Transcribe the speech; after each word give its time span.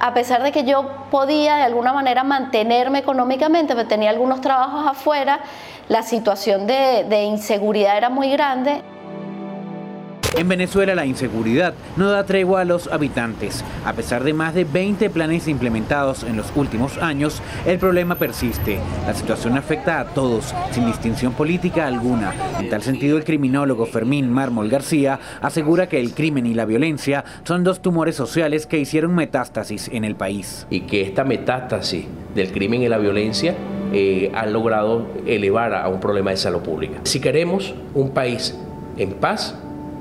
A 0.00 0.12
pesar 0.12 0.42
de 0.42 0.52
que 0.52 0.64
yo 0.64 0.88
podía 1.10 1.56
de 1.56 1.62
alguna 1.62 1.92
manera 1.92 2.24
mantenerme 2.24 2.98
económicamente, 2.98 3.74
pero 3.74 3.88
tenía 3.88 4.10
algunos 4.10 4.40
trabajos 4.40 4.86
afuera, 4.86 5.40
la 5.88 6.02
situación 6.02 6.66
de, 6.66 7.04
de 7.08 7.24
inseguridad 7.24 7.96
era 7.96 8.10
muy 8.10 8.30
grande. 8.30 8.82
En 10.36 10.48
Venezuela 10.48 10.96
la 10.96 11.06
inseguridad 11.06 11.74
no 11.96 12.10
da 12.10 12.26
tregua 12.26 12.62
a 12.62 12.64
los 12.64 12.88
habitantes. 12.88 13.64
A 13.84 13.92
pesar 13.92 14.24
de 14.24 14.34
más 14.34 14.52
de 14.52 14.64
20 14.64 15.08
planes 15.10 15.46
implementados 15.46 16.24
en 16.24 16.36
los 16.36 16.52
últimos 16.56 16.98
años, 16.98 17.40
el 17.66 17.78
problema 17.78 18.16
persiste. 18.16 18.80
La 19.06 19.14
situación 19.14 19.56
afecta 19.56 20.00
a 20.00 20.06
todos, 20.06 20.52
sin 20.72 20.86
distinción 20.86 21.34
política 21.34 21.86
alguna. 21.86 22.34
En 22.58 22.68
tal 22.68 22.82
sentido, 22.82 23.16
el 23.16 23.24
criminólogo 23.24 23.86
Fermín 23.86 24.28
Mármol 24.28 24.68
García 24.68 25.20
asegura 25.40 25.88
que 25.88 26.00
el 26.00 26.14
crimen 26.14 26.46
y 26.46 26.54
la 26.54 26.64
violencia 26.64 27.24
son 27.44 27.62
dos 27.62 27.80
tumores 27.80 28.16
sociales 28.16 28.66
que 28.66 28.78
hicieron 28.78 29.14
metástasis 29.14 29.88
en 29.92 30.04
el 30.04 30.16
país. 30.16 30.66
Y 30.68 30.80
que 30.80 31.02
esta 31.02 31.22
metástasis 31.22 32.06
del 32.34 32.50
crimen 32.50 32.82
y 32.82 32.88
la 32.88 32.98
violencia 32.98 33.54
eh, 33.92 34.32
ha 34.34 34.46
logrado 34.46 35.06
elevar 35.26 35.74
a 35.74 35.86
un 35.86 36.00
problema 36.00 36.32
de 36.32 36.38
salud 36.38 36.60
pública. 36.60 37.00
Si 37.04 37.20
queremos 37.20 37.72
un 37.94 38.10
país 38.10 38.58
en 38.96 39.12
paz, 39.12 39.56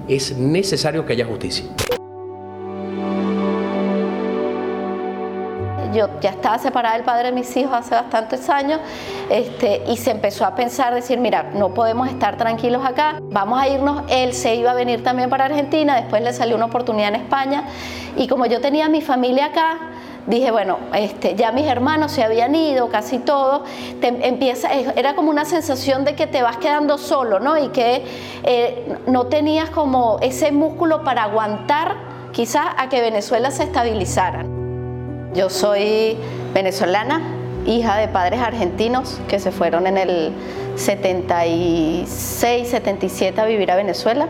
es 0.07 0.37
necesario 0.37 1.05
que 1.05 1.13
haya 1.13 1.25
justicia. 1.25 1.65
Yo 5.93 6.09
ya 6.21 6.31
estaba 6.31 6.57
separada 6.57 6.95
del 6.95 7.05
padre 7.05 7.27
de 7.27 7.33
mis 7.33 7.55
hijos 7.55 7.71
hace 7.71 7.93
bastantes 7.93 8.49
años 8.49 8.79
este, 9.29 9.83
y 9.87 9.97
se 9.97 10.09
empezó 10.09 10.43
a 10.43 10.55
pensar, 10.55 10.91
decir, 10.95 11.19
mira, 11.19 11.51
no 11.53 11.75
podemos 11.75 12.09
estar 12.09 12.35
tranquilos 12.35 12.83
acá, 12.83 13.19
vamos 13.21 13.61
a 13.61 13.67
irnos, 13.67 14.03
él 14.09 14.33
se 14.33 14.55
iba 14.55 14.71
a 14.71 14.73
venir 14.73 15.03
también 15.03 15.29
para 15.29 15.45
Argentina, 15.45 15.95
después 15.95 16.23
le 16.23 16.33
salió 16.33 16.55
una 16.55 16.65
oportunidad 16.65 17.09
en 17.09 17.21
España 17.21 17.65
y 18.17 18.27
como 18.27 18.47
yo 18.47 18.59
tenía 18.59 18.89
mi 18.89 19.01
familia 19.01 19.45
acá, 19.45 19.92
dije, 20.27 20.51
bueno, 20.51 20.77
este, 20.93 21.35
ya 21.35 21.51
mis 21.51 21.67
hermanos 21.67 22.11
se 22.11 22.23
habían 22.23 22.55
ido, 22.55 22.89
casi 22.89 23.19
todos, 23.19 23.61
empieza, 24.01 24.71
era 24.71 25.15
como 25.15 25.29
una 25.29 25.45
sensación 25.45 26.05
de 26.05 26.15
que 26.15 26.27
te 26.27 26.41
vas 26.41 26.57
quedando 26.57 26.97
solo, 26.97 27.39
¿no? 27.39 27.57
Y 27.57 27.69
que 27.69 28.03
eh, 28.43 28.97
no 29.07 29.27
tenías 29.27 29.69
como 29.69 30.17
ese 30.21 30.51
músculo 30.51 31.03
para 31.03 31.23
aguantar 31.23 31.95
quizás 32.31 32.67
a 32.77 32.89
que 32.89 33.01
Venezuela 33.01 33.51
se 33.51 33.63
estabilizara. 33.63 34.45
Yo 35.33 35.49
soy 35.49 36.17
venezolana, 36.53 37.21
hija 37.65 37.97
de 37.97 38.07
padres 38.07 38.39
argentinos 38.39 39.19
que 39.27 39.39
se 39.39 39.51
fueron 39.51 39.87
en 39.87 39.97
el 39.97 40.31
76, 40.75 42.67
77 42.67 43.41
a 43.41 43.45
vivir 43.45 43.71
a 43.71 43.75
Venezuela. 43.75 44.27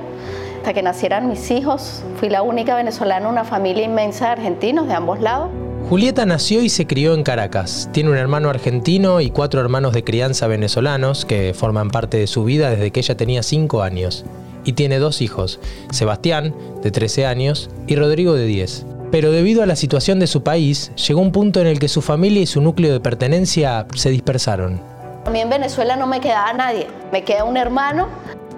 Hasta 0.57 0.73
que 0.73 0.81
nacieran 0.81 1.27
mis 1.27 1.51
hijos, 1.51 2.03
fui 2.17 2.29
la 2.29 2.41
única 2.41 2.75
venezolana, 2.75 3.27
una 3.27 3.43
familia 3.43 3.83
inmensa 3.83 4.27
de 4.27 4.31
argentinos 4.31 4.87
de 4.87 4.93
ambos 4.93 5.19
lados. 5.19 5.49
Julieta 5.93 6.25
nació 6.25 6.63
y 6.63 6.69
se 6.69 6.87
crió 6.87 7.13
en 7.13 7.21
Caracas. 7.21 7.87
Tiene 7.91 8.09
un 8.09 8.17
hermano 8.17 8.49
argentino 8.49 9.21
y 9.21 9.29
cuatro 9.29 9.61
hermanos 9.61 9.93
de 9.93 10.03
crianza 10.03 10.47
venezolanos 10.47 11.23
que 11.23 11.53
forman 11.53 11.91
parte 11.91 12.17
de 12.17 12.25
su 12.25 12.43
vida 12.43 12.71
desde 12.71 12.89
que 12.89 13.01
ella 13.01 13.15
tenía 13.15 13.43
cinco 13.43 13.83
años. 13.83 14.25
Y 14.65 14.73
tiene 14.73 14.97
dos 14.97 15.21
hijos, 15.21 15.59
Sebastián, 15.91 16.55
de 16.81 16.89
13 16.89 17.27
años, 17.27 17.69
y 17.85 17.95
Rodrigo, 17.95 18.33
de 18.33 18.47
10. 18.47 18.87
Pero 19.11 19.31
debido 19.31 19.61
a 19.61 19.67
la 19.67 19.75
situación 19.75 20.19
de 20.19 20.25
su 20.25 20.41
país, 20.41 20.91
llegó 20.95 21.21
un 21.21 21.31
punto 21.31 21.61
en 21.61 21.67
el 21.67 21.77
que 21.77 21.87
su 21.87 22.01
familia 22.01 22.41
y 22.41 22.47
su 22.47 22.59
núcleo 22.59 22.91
de 22.91 22.99
pertenencia 22.99 23.85
se 23.93 24.09
dispersaron. 24.09 24.81
A 25.27 25.29
mí 25.29 25.41
en 25.41 25.51
Venezuela 25.51 25.95
no 25.95 26.07
me 26.07 26.21
quedaba 26.21 26.53
nadie. 26.53 26.87
Me 27.11 27.23
queda 27.23 27.43
un 27.43 27.55
hermano 27.55 28.07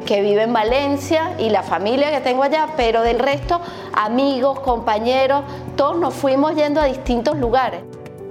que 0.06 0.22
vive 0.22 0.44
en 0.44 0.54
Valencia 0.54 1.36
y 1.40 1.50
la 1.50 1.64
familia 1.64 2.12
que 2.12 2.22
tengo 2.22 2.44
allá, 2.44 2.70
pero 2.78 3.02
del 3.02 3.20
resto, 3.20 3.60
amigos, 3.94 4.60
compañeros, 4.60 5.44
todos 5.76 5.98
nos 6.00 6.14
fuimos 6.14 6.56
yendo 6.56 6.80
a 6.80 6.86
distintos 6.86 7.38
lugares. 7.38 7.82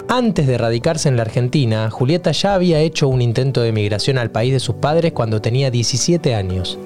Antes 0.08 0.46
de 0.46 0.58
radicarse 0.58 1.08
en 1.08 1.16
la 1.16 1.22
Argentina, 1.22 1.90
Julieta 1.90 2.30
ya 2.30 2.54
había 2.54 2.78
hecho 2.78 3.08
un 3.08 3.22
intento 3.22 3.62
de 3.62 3.72
migración 3.72 4.18
al 4.18 4.30
país 4.30 4.52
de 4.52 4.60
sus 4.60 4.76
padres 4.76 5.12
cuando 5.12 5.40
tenía 5.40 5.70
17 5.70 6.34
años. 6.34 6.78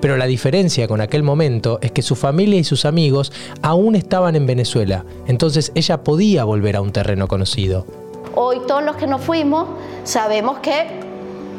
Pero 0.00 0.16
la 0.16 0.26
diferencia 0.26 0.86
con 0.86 1.00
aquel 1.00 1.22
momento 1.22 1.78
es 1.80 1.90
que 1.90 2.02
su 2.02 2.14
familia 2.16 2.60
y 2.60 2.64
sus 2.64 2.84
amigos 2.84 3.32
aún 3.62 3.96
estaban 3.96 4.36
en 4.36 4.46
Venezuela, 4.46 5.04
entonces 5.26 5.72
ella 5.74 6.04
podía 6.04 6.44
volver 6.44 6.76
a 6.76 6.82
un 6.82 6.92
terreno 6.92 7.28
conocido. 7.28 7.86
Hoy 8.34 8.60
todos 8.68 8.84
los 8.84 8.96
que 8.96 9.06
nos 9.06 9.22
fuimos 9.22 9.66
sabemos 10.04 10.58
que 10.58 11.05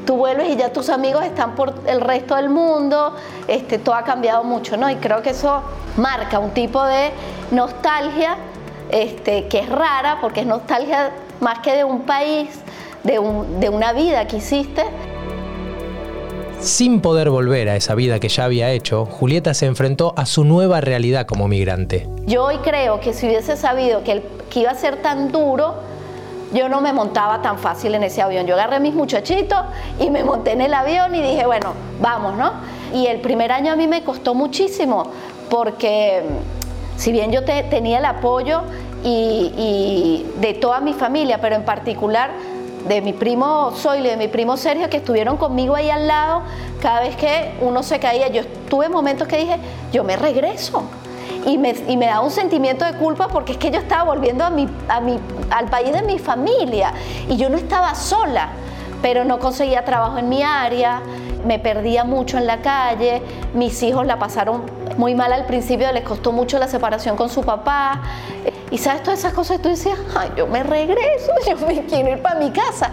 tú 0.08 0.16
vuelves 0.16 0.50
y 0.50 0.56
ya 0.56 0.72
tus 0.72 0.90
amigos 0.90 1.24
están 1.24 1.54
por 1.54 1.76
el 1.86 2.02
resto 2.02 2.36
del 2.38 2.50
mundo, 2.50 3.14
este, 3.48 3.78
todo 3.78 3.94
ha 3.94 4.04
cambiado 4.04 4.44
mucho, 4.44 4.78
¿no? 4.78 4.90
Y 4.90 4.96
creo 4.96 5.22
que 5.22 5.32
eso 5.32 5.62
marca 5.98 6.40
un 6.40 6.52
tipo 6.52 6.84
de 6.84 7.12
nostalgia 7.52 8.38
este, 8.90 9.48
que 9.50 9.60
es 9.60 9.70
rara, 9.70 10.18
porque 10.22 10.40
es 10.40 10.48
nostalgia 10.48 11.12
más 11.42 11.60
que 11.60 11.76
de 11.76 11.84
un 11.84 12.04
país, 12.04 12.50
de, 13.04 13.20
de 13.60 13.70
una 13.70 13.92
vida 13.92 14.26
que 14.28 14.38
hiciste. 14.38 14.86
Sin 16.62 17.02
poder 17.02 17.30
volver 17.30 17.70
a 17.70 17.76
esa 17.76 17.94
vida 17.94 18.20
que 18.20 18.30
ya 18.30 18.46
había 18.46 18.72
hecho, 18.72 19.06
Julieta 19.06 19.54
se 19.54 19.66
enfrentó 19.66 20.14
a 20.16 20.26
su 20.26 20.46
nueva 20.46 20.80
realidad 20.80 21.28
como 21.28 21.50
migrante. 21.50 22.10
Yo 22.26 22.46
hoy 22.46 22.58
creo 22.60 23.02
que 23.02 23.14
si 23.14 23.28
hubiese 23.28 23.58
sabido 23.58 24.04
que, 24.04 24.24
que 24.50 24.62
iba 24.62 24.72
a 24.72 24.76
ser 24.76 25.02
tan 25.02 25.34
duro, 25.34 25.76
yo 26.54 26.70
no 26.70 26.82
me 26.82 26.94
montaba 26.94 27.42
tan 27.42 27.58
fácil 27.58 27.96
en 27.96 28.04
ese 28.04 28.22
avión. 28.22 28.46
Yo 28.46 28.56
agarré 28.56 28.78
a 28.78 28.80
mis 28.80 28.94
muchachitos 28.94 29.60
y 30.00 30.10
me 30.10 30.24
monté 30.24 30.52
en 30.54 30.62
el 30.62 30.74
avión 30.74 31.14
y 31.14 31.22
dije, 31.22 31.46
bueno, 31.46 31.74
vamos, 32.02 32.36
¿no? 32.36 32.54
Y 32.94 33.08
el 33.08 33.20
primer 33.20 33.52
año 33.52 33.74
a 33.74 33.76
mí 33.76 33.88
me 33.88 34.04
costó 34.04 34.34
muchísimo 34.34 35.12
porque 35.50 36.24
mm, 36.24 37.00
si 37.00 37.12
bien 37.12 37.32
yo 37.32 37.44
tenía 37.44 38.00
el 38.00 38.06
apoyo 38.06 38.62
y, 39.04 40.26
de 40.40 40.54
toda 40.54 40.80
mi 40.80 40.94
familia, 40.94 41.40
pero 41.40 41.56
en 41.56 41.64
particular 41.64 42.32
de 42.88 43.02
mi 43.02 43.14
primo 43.14 43.72
Zoilo 43.76 44.08
y 44.08 44.10
de 44.12 44.18
mi 44.18 44.28
primo 44.28 44.58
Sergio, 44.58 44.90
que 44.90 44.98
estuvieron 44.98 45.38
conmigo 45.38 45.76
ahí 45.76 45.90
al 45.90 46.08
lado, 46.08 46.44
cada 46.82 47.02
vez 47.02 47.16
que 47.16 47.52
uno 47.62 47.84
se 47.84 48.00
caía, 48.00 48.30
yo 48.30 48.46
tuve 48.70 48.90
momentos 48.90 49.28
que 49.28 49.38
dije, 49.38 49.58
yo 49.92 50.04
me 50.04 50.16
regreso, 50.16 50.84
y 51.48 51.58
me, 51.58 51.74
y 51.88 51.96
me 51.96 52.08
da 52.08 52.20
un 52.20 52.30
sentimiento 52.30 52.84
de 52.84 52.94
culpa 52.94 53.30
porque 53.30 53.54
es 53.54 53.58
que 53.58 53.72
yo 53.72 53.80
estaba 53.80 54.04
volviendo 54.04 54.44
a 54.44 54.50
mi, 54.50 54.68
a 54.90 55.00
mi, 55.00 55.18
al 55.50 55.70
país 55.70 55.94
de 55.94 56.02
mi 56.02 56.20
familia 56.20 56.94
y 57.30 57.38
yo 57.38 57.50
no 57.50 57.56
estaba 57.56 57.96
sola, 57.96 58.50
pero 59.02 59.24
no 59.24 59.40
conseguía 59.40 59.86
trabajo 59.86 60.18
en 60.18 60.28
mi 60.28 60.44
área, 60.44 61.02
me 61.46 61.58
perdía 61.58 62.04
mucho 62.04 62.38
en 62.38 62.48
la 62.48 62.58
calle, 62.62 63.22
mis 63.54 63.82
hijos 63.82 64.06
la 64.06 64.20
pasaron 64.20 64.64
muy 64.98 65.16
mal 65.16 65.32
al 65.32 65.46
principio, 65.46 65.90
les 65.94 66.04
costó 66.04 66.34
mucho 66.34 66.60
la 66.60 66.68
separación 66.68 67.16
con 67.16 67.30
su 67.30 67.42
papá. 67.42 68.02
Y 68.70 68.78
sabes 68.80 69.04
todas 69.04 69.20
esas 69.20 69.34
cosas, 69.34 69.62
tú 69.62 69.70
decías, 69.70 69.98
ay, 70.18 70.32
yo 70.36 70.48
me 70.48 70.64
regreso, 70.64 71.32
yo 71.48 71.66
me 71.66 71.86
quiero 71.86 72.10
ir 72.10 72.22
para 72.22 72.40
mi 72.40 72.52
casa 72.52 72.92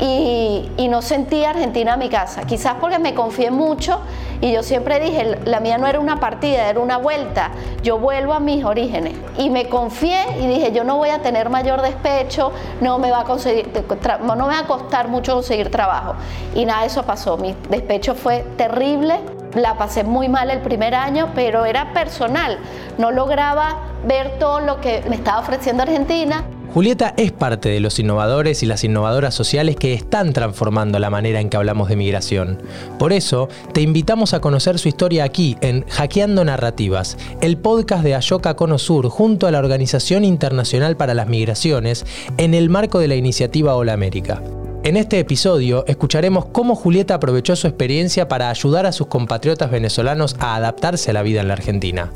y, 0.00 0.88
no 0.90 1.02
sentía 1.02 1.50
Argentina 1.50 1.94
a 1.94 1.96
mi 1.96 2.08
casa. 2.08 2.42
Quizás 2.44 2.74
porque 2.80 2.98
me 2.98 3.14
confié 3.14 3.50
mucho 3.50 4.00
y 4.40 4.52
yo 4.52 4.62
siempre 4.62 5.00
dije, 5.00 5.38
la 5.44 5.60
mía 5.60 5.78
no 5.78 5.86
era 5.86 6.00
una 6.00 6.20
partida, 6.20 6.68
era 6.68 6.80
una 6.80 6.98
vuelta. 6.98 7.50
Yo 7.82 7.98
vuelvo 7.98 8.34
a 8.34 8.40
mis 8.40 8.64
orígenes. 8.64 9.14
Y 9.38 9.50
me 9.50 9.68
confié 9.68 10.38
y 10.40 10.46
dije, 10.46 10.72
yo 10.72 10.84
no 10.84 10.96
voy 10.96 11.10
a 11.10 11.20
tener 11.22 11.48
mayor 11.50 11.82
despecho, 11.82 12.52
no 12.80 12.98
me 12.98 13.10
va 13.10 13.20
a, 13.20 14.66
costar 14.66 15.08
mucho 15.08 15.34
conseguir 15.34 15.70
trabajo. 15.70 16.14
Y 16.54 16.64
nada, 16.64 16.84
eso 16.84 17.02
pasó. 17.04 17.36
Mi 17.36 17.54
despecho 17.68 18.14
fue 18.14 18.44
terrible. 18.56 19.20
La 19.54 19.78
pasé 19.78 20.04
muy 20.04 20.28
mal 20.28 20.50
el 20.50 20.60
primer 20.60 20.94
año, 20.94 21.30
pero 21.34 21.64
era 21.64 21.92
personal. 21.94 22.58
No 22.98 23.10
lograba 23.10 23.78
ver 24.04 24.38
todo 24.38 24.60
lo 24.60 24.80
que 24.80 25.02
me 25.08 25.16
estaba 25.16 25.40
ofreciendo 25.40 25.82
Argentina. 25.82 26.44
Julieta 26.76 27.14
es 27.16 27.32
parte 27.32 27.70
de 27.70 27.80
los 27.80 27.98
innovadores 27.98 28.62
y 28.62 28.66
las 28.66 28.84
innovadoras 28.84 29.34
sociales 29.34 29.76
que 29.76 29.94
están 29.94 30.34
transformando 30.34 30.98
la 30.98 31.08
manera 31.08 31.40
en 31.40 31.48
que 31.48 31.56
hablamos 31.56 31.88
de 31.88 31.96
migración. 31.96 32.60
Por 32.98 33.14
eso, 33.14 33.48
te 33.72 33.80
invitamos 33.80 34.34
a 34.34 34.42
conocer 34.42 34.78
su 34.78 34.86
historia 34.88 35.24
aquí 35.24 35.56
en 35.62 35.86
Hackeando 35.88 36.44
Narrativas, 36.44 37.16
el 37.40 37.56
podcast 37.56 38.04
de 38.04 38.14
Ayoka 38.14 38.56
Conosur 38.56 39.08
junto 39.08 39.46
a 39.46 39.50
la 39.52 39.58
Organización 39.58 40.22
Internacional 40.22 40.98
para 40.98 41.14
las 41.14 41.28
Migraciones 41.28 42.04
en 42.36 42.52
el 42.52 42.68
marco 42.68 42.98
de 42.98 43.08
la 43.08 43.14
iniciativa 43.14 43.74
Hola 43.74 43.94
América. 43.94 44.42
En 44.84 44.98
este 44.98 45.18
episodio 45.18 45.82
escucharemos 45.86 46.44
cómo 46.44 46.74
Julieta 46.74 47.14
aprovechó 47.14 47.56
su 47.56 47.68
experiencia 47.68 48.28
para 48.28 48.50
ayudar 48.50 48.84
a 48.84 48.92
sus 48.92 49.06
compatriotas 49.06 49.70
venezolanos 49.70 50.36
a 50.40 50.56
adaptarse 50.56 51.10
a 51.10 51.14
la 51.14 51.22
vida 51.22 51.40
en 51.40 51.48
la 51.48 51.54
Argentina. 51.54 52.12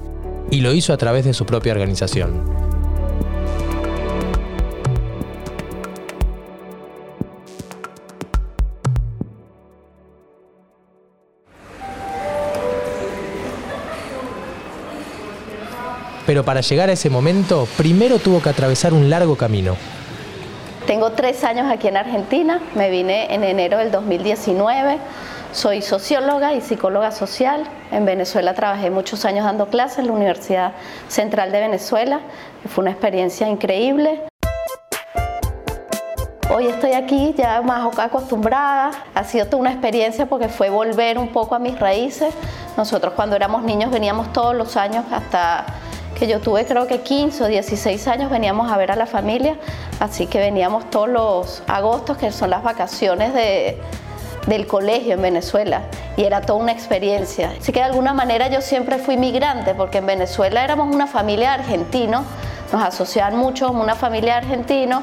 Y 0.51 0.61
lo 0.61 0.75
hizo 0.75 0.93
a 0.93 0.99
través 0.99 1.25
de 1.25 1.33
su 1.33 1.47
propia 1.47 1.73
organización. 1.73 2.70
Pero 16.31 16.44
para 16.44 16.61
llegar 16.61 16.88
a 16.88 16.93
ese 16.93 17.11
momento 17.11 17.67
primero 17.77 18.21
tuvo 18.21 18.41
que 18.41 18.50
atravesar 18.50 18.94
un 18.94 19.11
largo 19.11 19.35
camino. 19.35 19.75
Tengo 20.87 21.11
tres 21.11 21.43
años 21.43 21.67
aquí 21.69 21.88
en 21.88 21.97
Argentina, 21.97 22.61
me 22.77 22.88
vine 22.88 23.35
en 23.35 23.43
enero 23.43 23.79
del 23.79 23.91
2019, 23.91 24.99
Soy 25.50 25.82
socióloga 25.82 26.55
y 26.55 26.61
psicóloga 26.61 27.11
social. 27.11 27.65
En 27.91 28.05
Venezuela 28.05 28.55
trabajé 28.55 28.91
muchos 28.91 29.25
años 29.25 29.44
dando 29.44 29.67
clases 29.71 29.99
en 29.99 30.06
la 30.06 30.12
Universidad 30.12 30.73
Central 31.09 31.50
de 31.50 31.62
Venezuela. 31.62 32.21
Fue 32.69 32.83
una 32.83 32.93
experiencia 32.93 33.49
increíble. 33.49 34.23
Hoy 36.55 36.69
estoy 36.69 36.93
aquí 36.93 37.35
ya 37.37 37.61
más 37.61 37.99
acostumbrada. 37.99 38.93
Ha 39.17 39.25
sido 39.25 39.47
toda 39.47 39.56
una 39.56 39.73
experiencia 39.73 40.26
porque 40.26 40.49
fue 40.49 40.71
volver 40.71 41.19
un 41.19 41.26
poco 41.26 41.56
a 41.56 41.59
mis 41.59 41.76
raíces. 41.76 42.33
Nosotros 42.76 43.15
cuando 43.15 43.35
éramos 43.35 43.65
niños 43.65 43.91
veníamos 43.91 44.33
todos 44.33 44.55
los 44.55 44.76
años 44.76 45.05
hasta 45.11 45.67
que 46.21 46.29
yo 46.29 46.41
tuve 46.41 46.65
creo 46.67 46.87
que 46.87 47.01
15 47.01 47.43
o 47.43 47.47
16 47.49 48.07
años 48.07 48.31
veníamos 48.31 48.71
a 48.71 48.77
ver 48.77 48.93
a 48.93 48.97
la 48.97 49.07
familia, 49.07 49.57
así 49.99 50.27
que 50.27 50.39
veníamos 50.39 50.89
todos 50.91 51.09
los 51.09 51.63
agostos 51.67 52.17
que 52.17 52.31
son 52.31 52.51
las 52.51 52.63
vacaciones 52.63 53.35
de, 53.35 53.81
del 54.47 54.67
colegio 54.67 55.15
en 55.15 55.23
Venezuela 55.23 55.83
y 56.17 56.25
era 56.25 56.43
toda 56.43 56.61
una 56.61 56.73
experiencia. 56.73 57.55
Así 57.59 57.73
que 57.73 57.81
de 57.81 57.87
alguna 57.87 58.13
manera 58.13 58.49
yo 58.49 58.61
siempre 58.61 58.99
fui 58.99 59.17
migrante 59.17 59.75
porque 59.75 59.99
en 59.99 60.07
Venezuela 60.07 60.63
éramos 60.63 60.95
una 60.95 61.07
familia 61.09 61.55
argentina, 61.55 62.23
nos 62.71 62.83
asociaban 62.83 63.37
mucho 63.37 63.67
como 63.67 63.83
una 63.83 63.97
familia 63.97 64.37
argentina 64.37 65.03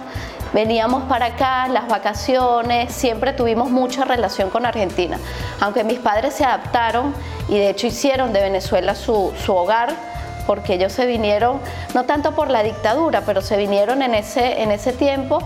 Veníamos 0.54 1.04
para 1.04 1.28
acá, 1.28 1.68
las 1.68 1.88
vacaciones, 1.88 2.94
siempre 2.94 3.34
tuvimos 3.34 3.70
mucha 3.70 4.06
relación 4.06 4.50
con 4.50 4.66
Argentina. 4.66 5.20
Aunque 5.60 5.84
mis 5.84 6.00
padres 6.00 6.36
se 6.36 6.46
adaptaron 6.46 7.14
y 7.50 7.58
de 7.58 7.70
hecho 7.70 7.88
hicieron 7.88 8.32
de 8.32 8.42
Venezuela 8.42 8.96
su, 8.96 9.34
hogar, 9.48 9.94
porque 10.48 10.76
ellos 10.76 10.94
se 10.94 11.06
vinieron, 11.06 11.60
no 11.94 12.06
tanto 12.06 12.32
por 12.32 12.50
la 12.50 12.64
dictadura, 12.64 13.22
pero 13.26 13.42
se 13.42 13.58
vinieron 13.58 14.02
en 14.02 14.16
ese, 14.16 14.64
en 14.64 14.72
ese 14.72 14.94
tiempo 14.94 15.40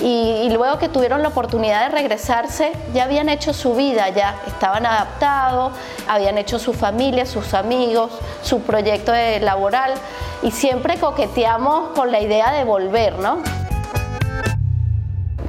y, 0.00 0.48
luego 0.50 0.78
que 0.78 0.88
tuvieron 0.88 1.22
la 1.22 1.28
oportunidad 1.28 1.88
de 1.88 1.94
regresarse, 1.94 2.72
ya 2.94 3.04
habían 3.04 3.28
hecho 3.28 3.52
su 3.52 3.74
vida, 3.74 4.08
ya 4.08 4.34
estaban 4.46 4.86
adaptados, 4.86 5.72
habían 6.08 6.38
hecho 6.38 6.58
su 6.58 6.72
familia, 6.72 7.26
sus 7.26 7.52
amigos, 7.52 8.10
su 8.42 8.62
proyecto 8.62 9.12
laboral 9.40 9.92
y 10.42 10.50
siempre 10.50 10.96
coqueteamos 10.96 11.90
con 11.90 12.10
la 12.10 12.20
idea 12.20 12.52
de 12.52 12.64
volver, 12.64 13.18
¿no? 13.18 13.38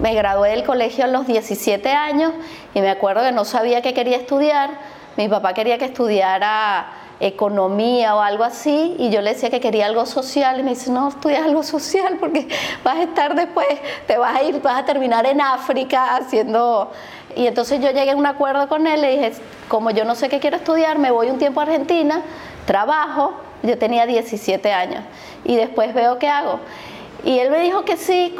Me 0.01 0.13
gradué 0.13 0.51
del 0.51 0.63
colegio 0.63 1.05
a 1.05 1.07
los 1.07 1.25
17 1.25 1.91
años 1.91 2.33
y 2.73 2.81
me 2.81 2.89
acuerdo 2.89 3.23
que 3.23 3.31
no 3.31 3.45
sabía 3.45 3.81
qué 3.81 3.93
quería 3.93 4.17
estudiar. 4.17 4.69
Mi 5.15 5.27
papá 5.27 5.53
quería 5.53 5.77
que 5.77 5.85
estudiara 5.85 7.06
economía 7.19 8.15
o 8.15 8.21
algo 8.21 8.43
así 8.43 8.95
y 8.99 9.09
yo 9.09 9.21
le 9.21 9.33
decía 9.33 9.49
que 9.49 9.59
quería 9.59 9.87
algo 9.87 10.05
social 10.05 10.59
y 10.59 10.63
me 10.63 10.71
dice, 10.71 10.91
no, 10.91 11.09
estudias 11.09 11.43
algo 11.43 11.63
social 11.63 12.17
porque 12.19 12.47
vas 12.83 12.97
a 12.97 13.03
estar 13.03 13.35
después, 13.35 13.67
te 14.05 14.17
vas 14.17 14.35
a 14.35 14.43
ir, 14.43 14.61
vas 14.61 14.79
a 14.79 14.85
terminar 14.85 15.25
en 15.25 15.41
África 15.41 16.15
haciendo... 16.15 16.91
Y 17.35 17.45
entonces 17.45 17.79
yo 17.79 17.91
llegué 17.91 18.11
a 18.11 18.15
un 18.15 18.25
acuerdo 18.25 18.67
con 18.67 18.87
él, 18.87 19.01
le 19.01 19.11
dije, 19.11 19.33
como 19.67 19.91
yo 19.91 20.05
no 20.05 20.15
sé 20.15 20.27
qué 20.27 20.39
quiero 20.39 20.57
estudiar, 20.57 20.97
me 20.97 21.11
voy 21.11 21.29
un 21.29 21.37
tiempo 21.37 21.59
a 21.59 21.63
Argentina, 21.63 22.23
trabajo, 22.65 23.33
yo 23.61 23.77
tenía 23.77 24.07
17 24.07 24.71
años 24.73 25.03
y 25.43 25.55
después 25.55 25.93
veo 25.93 26.17
qué 26.17 26.29
hago. 26.29 26.59
Y 27.23 27.37
él 27.39 27.51
me 27.51 27.59
dijo 27.59 27.83
que 27.85 27.97
sí, 27.97 28.35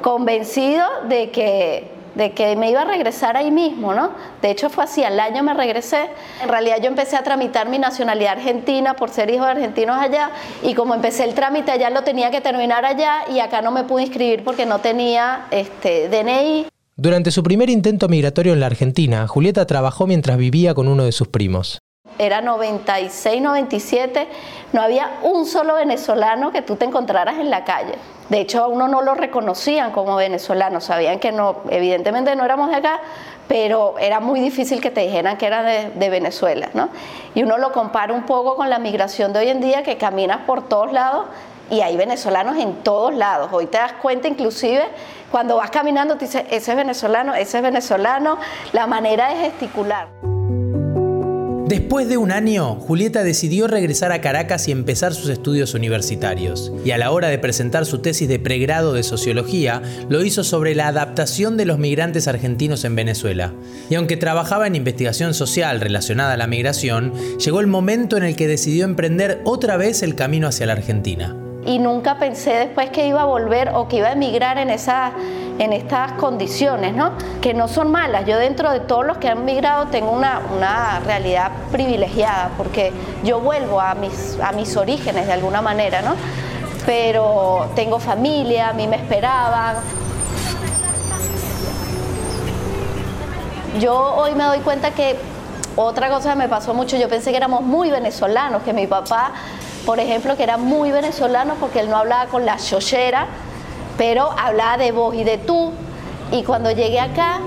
convencido 0.00 0.84
de 1.08 1.30
que, 1.30 1.99
de 2.20 2.32
que 2.32 2.54
me 2.54 2.70
iba 2.70 2.82
a 2.82 2.84
regresar 2.84 3.38
ahí 3.38 3.50
mismo, 3.50 3.94
¿no? 3.94 4.10
De 4.42 4.50
hecho 4.50 4.68
fue 4.68 4.84
así, 4.84 5.02
al 5.02 5.18
año 5.18 5.42
me 5.42 5.54
regresé. 5.54 6.10
En 6.42 6.50
realidad 6.50 6.76
yo 6.82 6.88
empecé 6.88 7.16
a 7.16 7.22
tramitar 7.22 7.70
mi 7.70 7.78
nacionalidad 7.78 8.32
argentina 8.32 8.94
por 8.94 9.08
ser 9.08 9.30
hijo 9.30 9.46
de 9.46 9.52
argentinos 9.52 9.96
allá 9.98 10.30
y 10.62 10.74
como 10.74 10.94
empecé 10.94 11.24
el 11.24 11.32
trámite 11.32 11.70
allá 11.70 11.88
lo 11.88 12.02
tenía 12.02 12.30
que 12.30 12.42
terminar 12.42 12.84
allá 12.84 13.22
y 13.32 13.40
acá 13.40 13.62
no 13.62 13.70
me 13.70 13.84
pude 13.84 14.02
inscribir 14.02 14.44
porque 14.44 14.66
no 14.66 14.80
tenía 14.80 15.46
este, 15.50 16.10
DNI. 16.10 16.66
Durante 16.94 17.30
su 17.30 17.42
primer 17.42 17.70
intento 17.70 18.06
migratorio 18.08 18.52
en 18.52 18.60
la 18.60 18.66
Argentina, 18.66 19.26
Julieta 19.26 19.66
trabajó 19.66 20.06
mientras 20.06 20.36
vivía 20.36 20.74
con 20.74 20.88
uno 20.88 21.04
de 21.04 21.12
sus 21.12 21.28
primos 21.28 21.80
era 22.20 22.42
96, 22.42 23.40
97, 23.40 24.28
no 24.74 24.82
había 24.82 25.18
un 25.22 25.46
solo 25.46 25.74
venezolano 25.74 26.52
que 26.52 26.60
tú 26.60 26.76
te 26.76 26.84
encontraras 26.84 27.38
en 27.38 27.48
la 27.48 27.64
calle. 27.64 27.94
De 28.28 28.40
hecho, 28.40 28.62
a 28.62 28.68
uno 28.68 28.88
no 28.88 29.00
lo 29.00 29.14
reconocían 29.14 29.90
como 29.90 30.16
venezolano, 30.16 30.82
sabían 30.82 31.18
que 31.18 31.32
no, 31.32 31.56
evidentemente 31.70 32.36
no 32.36 32.44
éramos 32.44 32.68
de 32.68 32.76
acá, 32.76 33.00
pero 33.48 33.98
era 33.98 34.20
muy 34.20 34.38
difícil 34.38 34.82
que 34.82 34.90
te 34.90 35.00
dijeran 35.00 35.38
que 35.38 35.46
era 35.46 35.62
de, 35.62 36.10
Venezuela, 36.10 36.68
¿no? 36.74 36.90
Y 37.34 37.42
uno 37.42 37.56
lo 37.56 37.72
compara 37.72 38.12
un 38.12 38.26
poco 38.26 38.54
con 38.54 38.68
la 38.68 38.78
migración 38.78 39.32
de 39.32 39.40
hoy 39.40 39.48
en 39.48 39.62
día, 39.62 39.82
que 39.82 39.96
caminas 39.96 40.40
por 40.46 40.68
todos 40.68 40.92
lados 40.92 41.24
y 41.70 41.80
hay 41.80 41.96
venezolanos 41.96 42.58
en 42.58 42.82
todos 42.82 43.14
lados. 43.14 43.48
Hoy 43.50 43.66
te 43.66 43.78
das 43.78 43.94
cuenta 43.94 44.28
inclusive 44.28 44.84
cuando 45.30 45.56
vas 45.56 45.70
caminando, 45.70 46.16
te 46.16 46.26
dices, 46.26 46.44
ese 46.50 46.72
es 46.72 46.76
venezolano, 46.76 47.34
ese 47.34 47.56
es 47.56 47.62
venezolano, 47.62 48.36
la 48.72 48.86
manera 48.86 49.30
de 49.30 49.36
gesticular. 49.36 50.39
Después 51.70 52.08
de 52.08 52.16
un 52.16 52.32
año, 52.32 52.74
Julieta 52.80 53.22
decidió 53.22 53.68
regresar 53.68 54.10
a 54.10 54.20
Caracas 54.20 54.66
y 54.66 54.72
empezar 54.72 55.14
sus 55.14 55.28
estudios 55.28 55.72
universitarios. 55.72 56.72
Y 56.84 56.90
a 56.90 56.98
la 56.98 57.12
hora 57.12 57.28
de 57.28 57.38
presentar 57.38 57.86
su 57.86 58.00
tesis 58.00 58.28
de 58.28 58.40
pregrado 58.40 58.92
de 58.92 59.04
sociología, 59.04 59.80
lo 60.08 60.24
hizo 60.24 60.42
sobre 60.42 60.74
la 60.74 60.88
adaptación 60.88 61.56
de 61.56 61.66
los 61.66 61.78
migrantes 61.78 62.26
argentinos 62.26 62.84
en 62.84 62.96
Venezuela. 62.96 63.52
Y 63.88 63.94
aunque 63.94 64.16
trabajaba 64.16 64.66
en 64.66 64.74
investigación 64.74 65.32
social 65.32 65.80
relacionada 65.80 66.32
a 66.32 66.36
la 66.36 66.48
migración, 66.48 67.12
llegó 67.38 67.60
el 67.60 67.68
momento 67.68 68.16
en 68.16 68.24
el 68.24 68.34
que 68.34 68.48
decidió 68.48 68.84
emprender 68.84 69.40
otra 69.44 69.76
vez 69.76 70.02
el 70.02 70.16
camino 70.16 70.48
hacia 70.48 70.66
la 70.66 70.72
Argentina 70.72 71.36
y 71.66 71.78
nunca 71.78 72.18
pensé 72.18 72.52
después 72.52 72.90
que 72.90 73.06
iba 73.06 73.22
a 73.22 73.26
volver 73.26 73.70
o 73.74 73.88
que 73.88 73.98
iba 73.98 74.08
a 74.08 74.12
emigrar 74.12 74.58
en, 74.58 74.70
esa, 74.70 75.12
en 75.60 75.74
estas 75.74 76.12
condiciones, 76.12 76.94
¿no? 76.94 77.12
que 77.42 77.52
no 77.52 77.68
son 77.68 77.92
malas. 77.92 78.24
Yo 78.26 78.38
dentro 78.38 78.70
de 78.70 78.80
todos 78.80 79.04
los 79.06 79.18
que 79.18 79.28
han 79.28 79.44
migrado 79.44 79.88
tengo 79.88 80.10
una, 80.10 80.40
una 80.56 81.00
realidad 81.00 81.52
privilegiada 81.70 82.50
porque 82.56 82.92
yo 83.22 83.40
vuelvo 83.40 83.78
a 83.78 83.94
mis, 83.94 84.38
a 84.42 84.52
mis 84.52 84.74
orígenes 84.78 85.26
de 85.26 85.32
alguna 85.34 85.60
manera, 85.60 86.00
¿no? 86.00 86.14
pero 86.86 87.68
tengo 87.74 88.00
familia, 88.00 88.70
a 88.70 88.72
mí 88.72 88.86
me 88.86 88.96
esperaban. 88.96 89.76
Yo 93.78 93.94
hoy 94.16 94.34
me 94.34 94.44
doy 94.44 94.60
cuenta 94.60 94.92
que 94.92 95.16
otra 95.76 96.08
cosa 96.08 96.34
me 96.34 96.48
pasó 96.48 96.72
mucho, 96.72 96.96
yo 96.96 97.08
pensé 97.10 97.32
que 97.32 97.36
éramos 97.36 97.60
muy 97.60 97.90
venezolanos, 97.90 98.62
que 98.62 98.72
mi 98.72 98.86
papá 98.86 99.32
por 99.86 99.98
ejemplo, 99.98 100.36
que 100.36 100.42
era 100.42 100.56
muy 100.56 100.90
venezolano 100.90 101.54
porque 101.54 101.80
él 101.80 101.90
no 101.90 101.96
hablaba 101.96 102.26
con 102.26 102.44
la 102.44 102.56
chochera, 102.58 103.26
pero 104.00 104.30
hablaba 104.38 104.78
de 104.78 104.92
vos 104.92 105.14
y 105.14 105.24
de 105.24 105.36
tú. 105.36 105.72
Y 106.32 106.42
cuando 106.42 106.70
llegué 106.70 106.98
acá, 106.98 107.40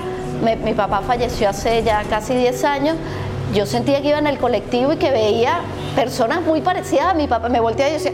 mi 0.64 0.74
papá 0.76 1.02
falleció 1.02 1.50
hace 1.50 1.82
ya 1.82 2.04
casi 2.04 2.36
10 2.36 2.64
años, 2.64 2.96
yo 3.56 3.66
sentía 3.66 4.04
que 4.04 4.10
iba 4.10 4.20
en 4.20 4.28
el 4.28 4.38
colectivo 4.38 4.94
y 4.94 4.98
que 4.98 5.10
veía 5.10 5.62
personas 5.96 6.44
muy 6.44 6.62
parecidas 6.62 7.08
a 7.08 7.14
mi 7.16 7.28
papá. 7.28 7.50
Me 7.50 7.60
volteaba 7.60 7.90
y 7.90 7.94
decía, 7.94 8.12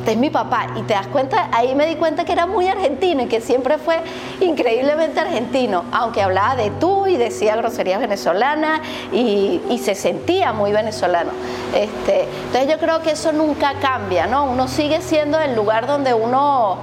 este 0.00 0.12
es 0.12 0.18
mi 0.18 0.28
papá. 0.28 0.66
Y 0.76 0.82
te 0.82 0.92
das 0.92 1.06
cuenta, 1.06 1.48
ahí 1.50 1.74
me 1.74 1.86
di 1.86 1.94
cuenta 1.94 2.26
que 2.26 2.32
era 2.32 2.44
muy 2.44 2.66
argentino 2.66 3.22
y 3.22 3.26
que 3.26 3.40
siempre 3.40 3.78
fue 3.78 4.00
increíblemente 4.40 5.20
argentino, 5.20 5.84
aunque 5.92 6.20
hablaba 6.20 6.56
de 6.56 6.72
tú 6.72 7.06
y 7.06 7.16
decía 7.16 7.56
groserías 7.56 8.00
venezolanas 8.00 8.82
y, 9.12 9.60
se 9.82 9.94
sentía 9.94 10.52
muy 10.52 10.72
venezolano. 10.72 11.30
Este, 11.74 12.26
entonces 12.46 12.70
yo 12.70 12.78
creo 12.78 13.00
que 13.00 13.12
eso 13.12 13.32
nunca 13.32 13.74
cambia, 13.80 14.26
¿no? 14.26 14.44
Uno 14.44 14.68
sigue 14.68 15.00
siendo 15.00 15.40
el 15.40 15.54
lugar 15.54 15.86
donde 15.86 16.12
uno, 16.12 16.78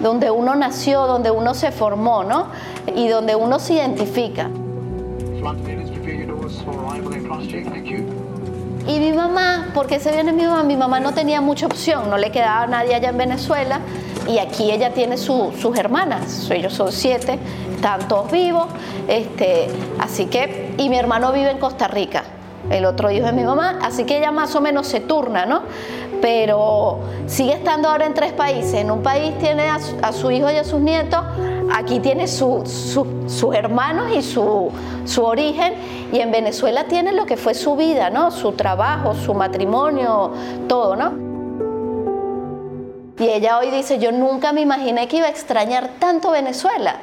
donde 0.00 0.30
uno 0.30 0.54
nació, 0.54 1.06
donde 1.06 1.30
uno 1.30 1.54
se 1.54 1.72
formó, 1.72 2.24
¿no? 2.24 2.48
Y 2.94 3.08
donde 3.08 3.34
uno 3.36 3.58
se 3.58 3.74
identifica. 3.74 4.50
Y 8.86 8.98
mi 8.98 9.12
mamá, 9.12 9.68
porque 9.74 9.98
se 9.98 10.12
viene 10.12 10.32
mi 10.32 10.44
mamá, 10.44 10.62
mi 10.62 10.76
mamá 10.76 11.00
no 11.00 11.14
tenía 11.14 11.40
mucha 11.40 11.66
opción, 11.66 12.10
no 12.10 12.18
le 12.18 12.30
quedaba 12.30 12.66
nadie 12.66 12.94
allá 12.94 13.08
en 13.08 13.16
Venezuela 13.16 13.80
y 14.28 14.38
aquí 14.38 14.70
ella 14.70 14.92
tiene 14.92 15.16
sus 15.16 15.78
hermanas, 15.78 16.50
ellos 16.50 16.74
son 16.74 16.92
siete, 16.92 17.38
están 17.74 18.06
todos 18.08 18.30
vivos, 18.30 18.66
este, 19.08 19.68
así 19.98 20.26
que, 20.26 20.74
y 20.76 20.90
mi 20.90 20.98
hermano 20.98 21.32
vive 21.32 21.50
en 21.50 21.58
Costa 21.58 21.88
Rica, 21.88 22.24
el 22.70 22.84
otro 22.84 23.10
hijo 23.10 23.26
de 23.26 23.32
mi 23.32 23.44
mamá, 23.44 23.78
así 23.82 24.04
que 24.04 24.18
ella 24.18 24.32
más 24.32 24.54
o 24.54 24.60
menos 24.60 24.86
se 24.86 25.00
turna, 25.00 25.46
¿no? 25.46 25.62
Pero 26.24 27.00
sigue 27.26 27.52
estando 27.52 27.86
ahora 27.86 28.06
en 28.06 28.14
tres 28.14 28.32
países, 28.32 28.72
en 28.72 28.90
un 28.90 29.02
país 29.02 29.36
tiene 29.40 29.68
a 29.68 30.10
su 30.10 30.30
hijo 30.30 30.50
y 30.50 30.56
a 30.56 30.64
sus 30.64 30.80
nietos, 30.80 31.20
aquí 31.70 32.00
tiene 32.00 32.26
sus 32.28 33.46
hermanos 33.52 34.06
y 34.16 34.22
su, 34.22 34.72
origen, 35.20 35.74
y 36.14 36.20
en 36.20 36.32
Venezuela 36.32 36.84
tiene 36.84 37.12
lo 37.12 37.26
que 37.26 37.36
fue 37.36 37.52
su 37.52 37.76
vida, 37.76 38.08
¿no? 38.08 38.30
Su 38.30 38.52
trabajo, 38.52 39.14
su 39.14 39.34
matrimonio, 39.34 40.32
todo, 40.66 40.96
¿no? 40.96 41.12
Y 43.18 43.28
ella 43.28 43.58
hoy 43.58 43.70
dice, 43.70 43.98
yo 43.98 44.10
nunca 44.10 44.54
me 44.54 44.62
imaginé 44.62 45.06
que 45.08 45.18
iba 45.18 45.26
a 45.26 45.30
extrañar 45.30 45.90
tanto 45.98 46.30
Venezuela, 46.30 47.00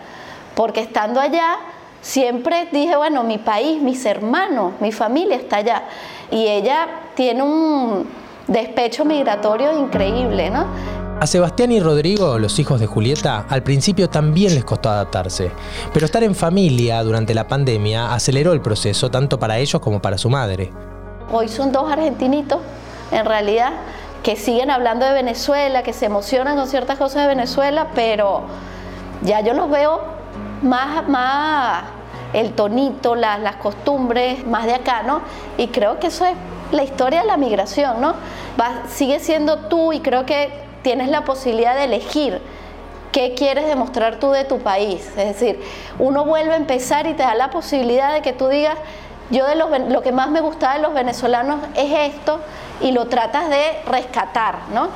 porque 0.56 0.80
estando 0.80 1.20
allá 1.20 1.58
siempre 2.01 2.70
dije, 2.72 2.96
bueno, 2.96 3.22
mi 3.22 3.38
país, 3.38 3.84
mis 3.84 4.04
hermanos, 4.04 4.74
mi 4.80 4.92
familia 4.92 5.36
está 5.36 5.58
allá. 5.58 5.84
Y 6.32 6.48
ella 6.48 6.88
tiene 7.13 7.44
un 7.44 8.21
despecho 8.51 9.05
migratorio 9.05 9.77
increíble, 9.77 10.50
¿no? 10.50 10.65
A 11.20 11.27
Sebastián 11.27 11.72
y 11.72 11.79
Rodrigo, 11.79 12.39
los 12.39 12.58
hijos 12.60 12.79
de 12.79 12.88
Julieta, 12.88 13.46
al 13.48 13.62
principio 13.62 14.10
también 14.10 14.55
les 14.55 14.65
costó 14.65 14.89
adaptarse, 14.89 15.51
pero 15.93 16.05
estar 16.05 16.24
en 16.24 16.34
familia 16.34 17.03
durante 17.03 17.34
la 17.34 17.48
pandemia 17.48 18.12
aceleró 18.13 18.53
el 18.53 18.62
proceso 18.62 19.10
tanto 19.12 19.38
para 19.39 19.60
ellos 19.60 19.79
como 19.81 20.01
para 20.01 20.17
su 20.17 20.29
madre. 20.29 20.72
Hoy 21.31 21.48
son 21.48 21.72
dos 21.72 21.91
argentinitos, 21.91 22.60
en 23.12 23.25
realidad, 23.25 23.72
que 24.24 24.36
siguen 24.36 24.72
hablando 24.72 25.05
de 25.05 25.13
Venezuela, 25.13 25.84
que 25.84 25.93
se 25.93 26.08
emocionan 26.08 26.58
con 26.58 26.67
ciertas 26.67 26.98
cosas 26.98 27.22
de 27.22 27.27
Venezuela, 27.27 27.89
pero 27.93 28.41
ya 29.22 29.41
yo 29.41 29.53
los 29.53 29.70
veo 29.70 30.01
más, 30.63 31.08
más 31.08 31.84
el 32.34 32.53
tonito, 32.53 33.15
las 33.15 33.55
costumbres, 33.58 34.46
más 34.46 34.65
de 34.65 34.74
acá, 34.74 35.03
¿no? 35.03 35.22
Y 35.58 35.67
creo 35.67 36.00
que 36.00 36.08
eso 36.08 36.25
es 36.25 36.36
la 36.72 36.84
historia 36.84 37.22
de 37.22 37.28
la 37.28 37.38
migración, 37.38 38.01
¿no? 38.01 38.16
sigue 38.90 39.20
siendo 39.20 39.58
tú 39.58 39.94
y 39.94 40.00
creo 40.00 40.25
que 40.25 40.50
tienes 40.84 41.10
la 41.10 41.24
posibilidad 41.24 41.75
de 41.75 41.86
elegir 41.86 42.42
qué 43.12 43.34
quieres 43.34 43.66
demostrar 43.66 44.18
tú 44.20 44.32
de 44.32 44.46
tu 44.46 44.60
país. 44.60 45.06
Es 45.18 45.40
decir, 45.40 45.62
uno 46.00 46.25
vuelve 46.25 46.54
a 46.54 46.58
empezar 46.58 47.08
y 47.08 47.13
te 47.13 47.24
da 47.24 47.36
la 47.36 47.50
posibilidad 47.50 48.13
de 48.13 48.22
que 48.22 48.34
tú 48.34 48.48
digas, 48.48 48.78
yo 49.30 49.46
de 49.48 49.56
lo 49.56 50.01
que 50.01 50.12
más 50.12 50.30
me 50.30 50.42
gusta 50.42 50.74
de 50.74 50.80
los 50.80 50.94
venezolanos 50.94 51.60
es 51.75 52.13
esto 52.13 52.40
y 52.82 52.92
lo 52.92 53.08
tratas 53.08 53.50
de 53.50 53.82
rescatar, 53.86 54.56
¿no? 54.74 54.90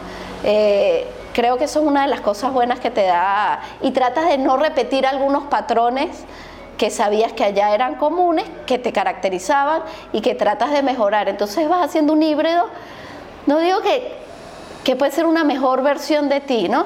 Eh, 0.43 1.07
creo 1.33 1.57
que 1.57 1.65
eso 1.65 1.81
es 1.81 1.85
una 1.85 2.03
de 2.03 2.07
las 2.07 2.21
cosas 2.21 2.53
buenas 2.53 2.79
que 2.79 2.91
te 2.91 3.05
da 3.05 3.59
y 3.81 3.91
tratas 3.91 4.27
de 4.27 4.37
no 4.37 4.57
repetir 4.57 5.05
algunos 5.05 5.45
patrones 5.45 6.23
que 6.77 6.89
sabías 6.89 7.33
que 7.33 7.43
allá 7.43 7.73
eran 7.73 7.95
comunes, 7.95 8.45
que 8.65 8.77
te 8.77 8.91
caracterizaban 8.91 9.83
y 10.13 10.21
que 10.21 10.35
tratas 10.35 10.71
de 10.71 10.83
mejorar. 10.83 11.29
Entonces 11.29 11.67
vas 11.69 11.85
haciendo 11.85 12.13
un 12.13 12.23
híbrido. 12.23 12.65
No 13.47 13.59
digo 13.59 13.81
que 13.81 14.25
que 14.85 14.95
puede 14.95 15.11
ser 15.11 15.25
una 15.25 15.43
mejor 15.43 15.81
versión 15.81 16.29
de 16.29 16.39
ti, 16.39 16.69
¿no? 16.69 16.85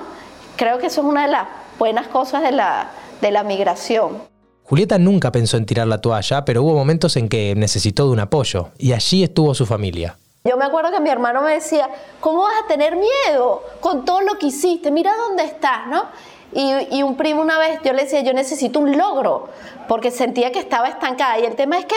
Creo 0.55 0.79
que 0.79 0.87
eso 0.87 1.01
es 1.01 1.07
una 1.07 1.23
de 1.23 1.31
las 1.33 1.47
buenas 1.77 2.07
cosas 2.07 2.41
de 2.41 2.51
la, 2.51 2.89
de 3.21 3.29
la 3.29 3.43
migración. 3.43 4.23
Julieta 4.63 4.97
nunca 4.97 5.31
pensó 5.31 5.57
en 5.57 5.65
tirar 5.65 5.85
la 5.85 5.99
toalla, 5.99 6.45
pero 6.45 6.63
hubo 6.63 6.73
momentos 6.73 7.17
en 7.17 7.27
que 7.27 7.53
necesitó 7.55 8.05
de 8.05 8.11
un 8.11 8.19
apoyo, 8.21 8.69
y 8.77 8.93
allí 8.93 9.23
estuvo 9.23 9.53
su 9.53 9.65
familia. 9.65 10.17
Yo 10.45 10.55
me 10.55 10.63
acuerdo 10.63 10.91
que 10.91 11.01
mi 11.01 11.09
hermano 11.09 11.41
me 11.41 11.51
decía, 11.51 11.89
¿cómo 12.21 12.43
vas 12.43 12.53
a 12.63 12.67
tener 12.67 12.95
miedo 12.95 13.63
con 13.81 14.05
todo 14.05 14.21
lo 14.21 14.37
que 14.37 14.47
hiciste? 14.47 14.91
Mira 14.91 15.11
dónde 15.27 15.43
estás, 15.43 15.87
¿no? 15.87 16.03
Y, 16.51 17.03
un 17.03 17.15
primo 17.15 17.41
una 17.41 17.59
vez, 17.59 17.79
yo 17.83 17.93
le 17.93 18.03
decía, 18.03 18.21
yo 18.21 18.33
necesito 18.33 18.79
un 18.79 18.97
logro, 18.97 19.49
porque 19.87 20.11
sentía 20.11 20.51
que 20.51 20.59
estaba 20.59 20.87
estancada. 20.87 21.39
Y 21.39 21.45
el 21.45 21.55
tema 21.55 21.77
es 21.77 21.85
que 21.85 21.95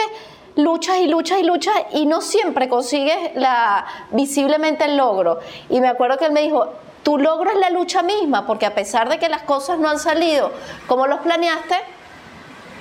luchas 0.55 0.97
y 0.99 1.07
luchas 1.07 1.39
y 1.39 1.43
luchas 1.43 1.73
y 1.91 2.05
no 2.05 2.21
siempre 2.21 2.69
consigues 2.69 3.17
la, 3.35 3.85
visiblemente 4.11 4.85
el 4.85 4.97
logro. 4.97 5.39
Y 5.69 5.81
me 5.81 5.87
acuerdo 5.87 6.17
que 6.17 6.25
él 6.25 6.31
me 6.31 6.41
dijo, 6.41 6.69
tu 7.03 7.17
logro 7.17 7.49
es 7.51 7.57
la 7.57 7.69
lucha 7.69 8.03
misma, 8.03 8.45
porque 8.45 8.65
a 8.65 8.75
pesar 8.75 9.09
de 9.09 9.19
que 9.19 9.27
las 9.27 9.43
cosas 9.43 9.79
no 9.79 9.89
han 9.89 9.99
salido 9.99 10.51
como 10.87 11.07
los 11.07 11.19
planeaste, 11.19 11.75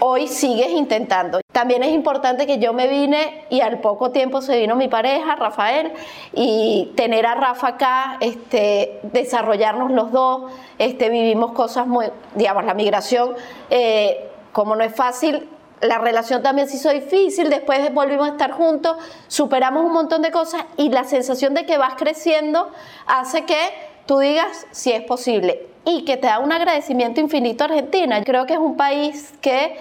hoy 0.04 0.26
sigues 0.26 0.70
intentando. 0.70 1.40
También 1.52 1.84
es 1.84 1.92
importante 1.92 2.44
que 2.44 2.58
yo 2.58 2.72
me 2.72 2.88
vine 2.88 3.44
y 3.50 3.60
al 3.60 3.80
poco 3.80 4.10
tiempo 4.10 4.42
se 4.42 4.58
vino 4.58 4.74
mi 4.74 4.88
pareja, 4.88 5.36
Rafael, 5.36 5.92
y 6.34 6.92
tener 6.96 7.24
a 7.24 7.36
Rafa 7.36 7.68
acá, 7.68 8.16
este, 8.20 8.98
desarrollarnos 9.04 9.92
los 9.92 10.10
dos, 10.10 10.50
este, 10.78 11.08
vivimos 11.08 11.52
cosas 11.52 11.86
muy, 11.86 12.06
digamos, 12.34 12.64
la 12.64 12.74
migración, 12.74 13.36
eh, 13.70 14.28
como 14.52 14.74
no 14.74 14.82
es 14.82 14.92
fácil, 14.92 15.48
la 15.80 15.98
relación 15.98 16.42
también 16.42 16.68
se 16.68 16.76
hizo 16.76 16.90
difícil, 16.90 17.48
después 17.48 17.94
volvimos 17.94 18.28
a 18.28 18.32
estar 18.32 18.50
juntos, 18.50 18.96
superamos 19.28 19.84
un 19.84 19.92
montón 19.92 20.22
de 20.22 20.32
cosas 20.32 20.64
y 20.76 20.90
la 20.90 21.04
sensación 21.04 21.54
de 21.54 21.64
que 21.64 21.78
vas 21.78 21.94
creciendo 21.94 22.70
hace 23.06 23.44
que 23.44 23.91
tú 24.12 24.18
digas 24.18 24.66
si 24.72 24.92
es 24.92 25.00
posible 25.04 25.62
y 25.86 26.04
que 26.04 26.18
te 26.18 26.26
da 26.26 26.38
un 26.38 26.52
agradecimiento 26.52 27.22
infinito 27.22 27.64
a 27.64 27.68
Argentina. 27.68 28.22
Creo 28.22 28.44
que 28.44 28.52
es 28.52 28.58
un 28.58 28.76
país 28.76 29.32
que 29.40 29.74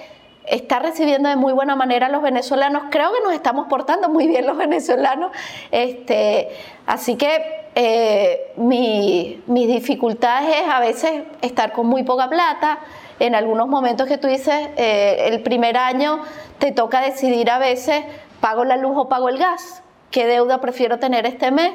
está 0.46 0.80
recibiendo 0.80 1.28
de 1.28 1.36
muy 1.36 1.52
buena 1.52 1.76
manera 1.76 2.06
a 2.06 2.10
los 2.10 2.22
venezolanos. 2.22 2.84
Creo 2.92 3.12
que 3.12 3.20
nos 3.26 3.34
estamos 3.34 3.68
portando 3.68 4.08
muy 4.08 4.30
bien 4.30 4.48
los 4.48 4.56
venezolanos. 4.56 5.34
Este, 5.70 6.48
así 6.86 7.18
que 7.18 7.68
eh, 7.76 8.54
mi, 8.56 9.44
mis 9.48 9.68
dificultades 9.68 10.56
es 10.64 10.70
a 10.70 10.80
veces 10.80 11.24
estar 11.42 11.74
con 11.74 11.88
muy 11.88 12.04
poca 12.04 12.30
plata, 12.30 12.80
en 13.20 13.36
algunos 13.36 13.68
momentos 13.68 14.08
que 14.08 14.18
tú 14.18 14.30
dices, 14.30 14.70
eh, 14.78 15.28
el 15.28 15.44
primer 15.44 15.76
año 15.76 16.22
te 16.58 16.72
toca 16.72 17.02
decidir 17.02 17.50
a 17.50 17.60
veces, 17.60 18.02
pago 18.40 18.64
la 18.64 18.78
luz 18.78 18.94
o 18.96 19.10
pago 19.10 19.28
el 19.28 19.38
gas, 19.38 19.84
qué 20.10 20.26
deuda 20.26 20.62
prefiero 20.62 21.00
tener 21.00 21.26
este 21.26 21.52
mes. 21.52 21.74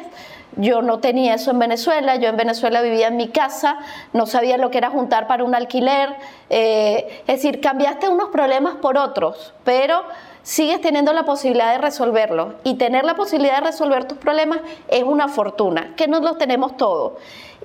Yo 0.56 0.80
no 0.80 1.00
tenía 1.00 1.34
eso 1.34 1.50
en 1.50 1.58
Venezuela, 1.58 2.16
yo 2.16 2.28
en 2.28 2.36
Venezuela 2.36 2.80
vivía 2.80 3.08
en 3.08 3.16
mi 3.16 3.28
casa, 3.28 3.78
no 4.12 4.26
sabía 4.26 4.56
lo 4.56 4.70
que 4.70 4.78
era 4.78 4.90
juntar 4.90 5.26
para 5.26 5.44
un 5.44 5.54
alquiler, 5.54 6.16
eh, 6.48 7.22
es 7.26 7.42
decir, 7.42 7.60
cambiaste 7.60 8.08
unos 8.08 8.30
problemas 8.30 8.76
por 8.76 8.96
otros, 8.96 9.52
pero 9.64 10.02
sigues 10.42 10.80
teniendo 10.80 11.12
la 11.12 11.24
posibilidad 11.24 11.72
de 11.72 11.78
resolverlos 11.78 12.54
y 12.64 12.74
tener 12.74 13.04
la 13.04 13.16
posibilidad 13.16 13.56
de 13.56 13.66
resolver 13.66 14.06
tus 14.06 14.16
problemas 14.16 14.60
es 14.88 15.02
una 15.02 15.28
fortuna, 15.28 15.94
que 15.94 16.08
no 16.08 16.20
los 16.20 16.38
tenemos 16.38 16.76
todos. 16.76 17.14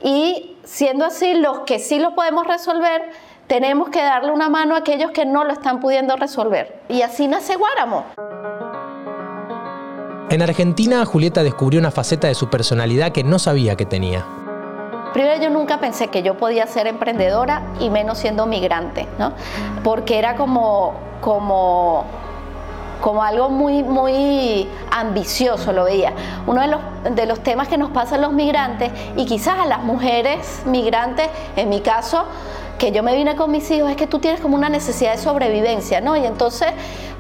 Y 0.04 0.58
siendo 0.64 1.06
así, 1.06 1.34
los 1.34 1.60
que 1.60 1.80
sí 1.80 2.00
los 2.00 2.14
podemos 2.14 2.46
resolver, 2.46 3.12
tenemos 3.48 3.90
que 3.90 4.02
darle 4.02 4.32
una 4.32 4.50
mano 4.50 4.76
a 4.76 4.80
aquellos 4.80 5.12
que 5.12 5.26
no 5.26 5.44
lo 5.44 5.54
están 5.54 5.80
pudiendo 5.80 6.16
resolver. 6.16 6.82
Y 6.90 7.04
así 7.04 7.28
nace 7.28 7.56
Guáramo. 7.56 8.06
En 10.32 10.42
Argentina, 10.42 11.04
Julieta 11.04 11.44
descubrió 11.44 11.78
una 11.78 11.92
faceta 11.92 12.30
de 12.30 12.36
su 12.36 12.50
personalidad 12.50 13.12
que 13.12 13.22
no 13.22 13.38
sabía 13.38 13.76
que 13.76 13.86
tenía. 13.86 14.26
Primero 15.12 15.44
yo 15.44 15.50
nunca 15.50 15.82
pensé 15.82 16.08
que 16.08 16.24
yo 16.24 16.38
podía 16.38 16.66
ser 16.68 16.88
emprendedora 16.88 17.64
y 17.82 17.90
menos 17.90 18.18
siendo 18.18 18.46
migrante, 18.46 19.10
¿no? 19.20 19.34
Porque 19.84 20.18
era 20.18 20.38
como, 20.38 20.94
como, 21.20 22.06
como 23.02 23.24
algo 23.24 23.50
muy, 23.50 23.84
muy 23.84 24.70
ambicioso, 24.90 25.74
lo 25.74 25.84
veía. 25.84 26.14
Uno 26.48 26.62
de 26.62 26.68
los, 26.68 26.80
de 27.14 27.26
los 27.26 27.44
temas 27.44 27.68
que 27.68 27.78
nos 27.78 27.92
pasa 27.92 28.16
a 28.16 28.18
los 28.18 28.32
migrantes 28.32 28.90
y 29.18 29.26
quizás 29.26 29.60
a 29.60 29.66
las 29.66 29.84
mujeres 29.84 30.62
migrantes, 30.66 31.28
en 31.58 31.68
mi 31.68 31.82
caso, 31.82 32.24
que 32.82 32.92
yo 32.92 33.04
me 33.04 33.16
vine 33.16 33.36
con 33.36 33.52
mis 33.52 33.70
hijos 33.70 33.92
es 33.92 33.96
que 33.96 34.08
tú 34.08 34.18
tienes 34.18 34.40
como 34.40 34.56
una 34.56 34.68
necesidad 34.68 35.12
de 35.12 35.18
sobrevivencia, 35.20 36.02
¿no? 36.02 36.18
Y 36.18 36.26
entonces 36.26 36.70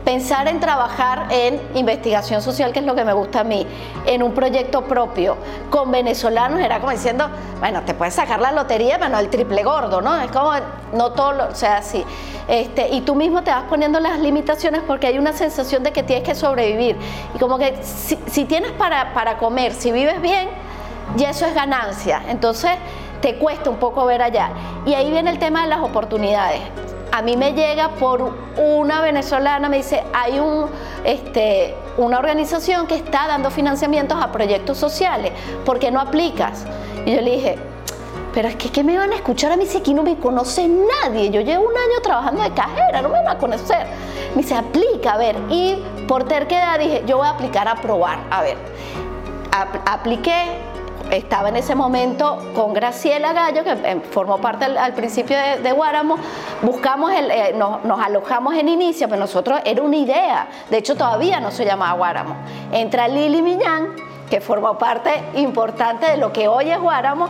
pensar 0.04 0.48
en 0.48 0.60
trabajar 0.60 1.28
en 1.30 1.62
investigación 1.76 2.42
social, 2.42 2.72
que 2.74 2.80
es 2.80 2.86
lo 2.86 2.96
que 2.96 3.06
me 3.06 3.14
gusta 3.14 3.42
a 3.42 3.44
mí, 3.44 3.66
en 4.06 4.24
un 4.24 4.34
proyecto 4.34 4.84
propio, 4.84 5.38
con 5.70 5.92
venezolanos, 5.92 6.60
era 6.60 6.80
como 6.80 6.92
diciendo, 6.92 7.30
bueno, 7.60 7.82
te 7.84 7.94
puedes 7.94 8.14
sacar 8.14 8.40
la 8.40 8.52
lotería, 8.52 8.98
pero 8.98 9.10
no 9.10 9.20
el 9.20 9.30
triple 9.30 9.64
gordo, 9.64 10.02
¿no? 10.02 10.20
Es 10.20 10.32
como, 10.32 10.52
no 10.94 11.12
todo, 11.12 11.34
lo, 11.34 11.48
o 11.48 11.56
sea, 11.56 11.78
así. 11.78 12.04
Este, 12.48 12.90
y 12.90 13.02
tú 13.02 13.16
mismo 13.16 13.44
te 13.44 13.52
vas 13.52 13.64
poniendo 13.64 14.00
las 14.00 14.20
limitaciones 14.20 14.82
porque 14.86 15.08
hay 15.08 15.20
una 15.20 15.34
sensación 15.34 15.84
de 15.84 15.92
que 15.92 16.04
tienes 16.04 16.28
que 16.28 16.36
sobrevivir. 16.36 16.98
Y 17.36 17.40
como 17.40 17.58
que 17.58 17.78
si, 17.84 18.46
tienes 18.46 18.72
para, 18.72 19.14
para 19.14 19.38
comer, 19.38 19.74
si 19.74 19.92
vives 19.92 20.22
bien, 20.22 20.50
ya 21.16 21.30
eso 21.30 21.46
es 21.46 21.54
ganancia. 21.54 22.24
Entonces, 22.28 22.72
te 23.22 23.36
cuesta 23.36 23.70
un 23.70 23.78
poco 23.78 24.06
ver 24.06 24.22
allá. 24.22 24.50
Y 24.86 24.96
ahí 24.96 25.12
viene 25.12 25.30
el 25.30 25.40
tema 25.40 25.62
de 25.62 25.68
las 25.68 25.80
oportunidades. 25.80 26.62
A 27.12 27.22
mí 27.22 27.36
me 27.36 27.54
llega 27.54 27.90
por 27.90 28.34
una 28.58 29.02
venezolana, 29.02 29.68
me 29.68 29.78
dice, 29.78 30.04
hay 30.14 30.40
un, 30.40 30.68
este, 31.04 31.76
una 31.98 32.20
organización 32.20 32.88
que 32.88 32.96
está 32.96 33.28
dando 33.28 33.52
financiamientos 33.52 34.18
a 34.22 34.32
proyectos 34.32 34.78
sociales, 34.78 35.34
¿por 35.66 35.78
qué 35.78 35.92
no 35.92 36.00
aplicas? 36.00 36.66
Y 37.06 37.14
yo 37.14 37.22
le 37.22 37.32
dije, 37.32 37.60
pero 38.34 38.48
es 38.48 38.56
que 38.56 38.70
¿qué 38.70 38.84
me 38.84 38.98
van 38.98 39.12
a 39.12 39.16
escuchar 39.16 39.52
a 39.52 39.58
mí 39.58 39.66
si 39.66 39.78
aquí 39.78 39.94
no 39.94 40.04
me 40.04 40.18
conoce 40.18 40.68
nadie? 40.68 41.30
Yo 41.32 41.42
llevo 41.42 41.66
un 41.66 41.76
año 41.76 42.02
trabajando 42.02 42.42
de 42.42 42.52
cajera, 42.52 43.02
no 43.02 43.10
me 43.10 43.22
van 43.24 43.36
a 43.36 43.38
conocer. 43.38 43.88
Me 44.36 44.42
dice, 44.42 44.56
aplica, 44.56 45.14
a 45.14 45.18
ver. 45.18 45.36
Y 45.50 45.84
por 46.08 46.24
terquedad 46.24 46.80
dije, 46.80 47.04
yo 47.06 47.18
voy 47.18 47.28
a 47.28 47.32
aplicar 47.32 47.68
a 47.68 47.76
probar, 47.76 48.20
a 48.30 48.42
ver. 48.42 48.58
apliqué, 49.86 50.46
estaba 51.12 51.50
en 51.50 51.58
ese 51.58 51.76
momento 51.76 52.38
con 52.56 52.74
Graciela 52.74 53.34
Gallo, 53.34 53.64
que 53.64 53.72
eh, 53.72 54.02
formó 54.12 54.40
parte 54.40 54.66
al, 54.66 54.94
principio 54.94 55.38
de, 55.38 55.72
Guáramo, 55.72 56.18
buscamos, 56.62 57.12
el, 57.14 57.30
eh, 57.30 57.54
nos, 57.56 58.00
alojamos 58.00 58.56
en 58.56 58.70
inicio, 58.70 59.08
pero 59.08 59.20
nosotros 59.20 59.60
era 59.66 59.82
una 59.82 59.98
idea, 59.98 60.48
de 60.70 60.78
hecho 60.78 60.96
todavía 60.96 61.40
no 61.40 61.52
se 61.52 61.66
llamaba 61.66 61.94
Guáramo. 61.94 62.36
Entra 62.72 63.08
Lili 63.08 63.42
Millán, 63.42 63.96
que 64.30 64.40
formó 64.40 64.78
parte 64.78 65.12
importante 65.36 66.06
de 66.08 66.18
lo 66.18 66.32
que 66.32 66.48
hoy 66.48 66.70
es 66.72 66.80
Guáramo, 66.80 67.28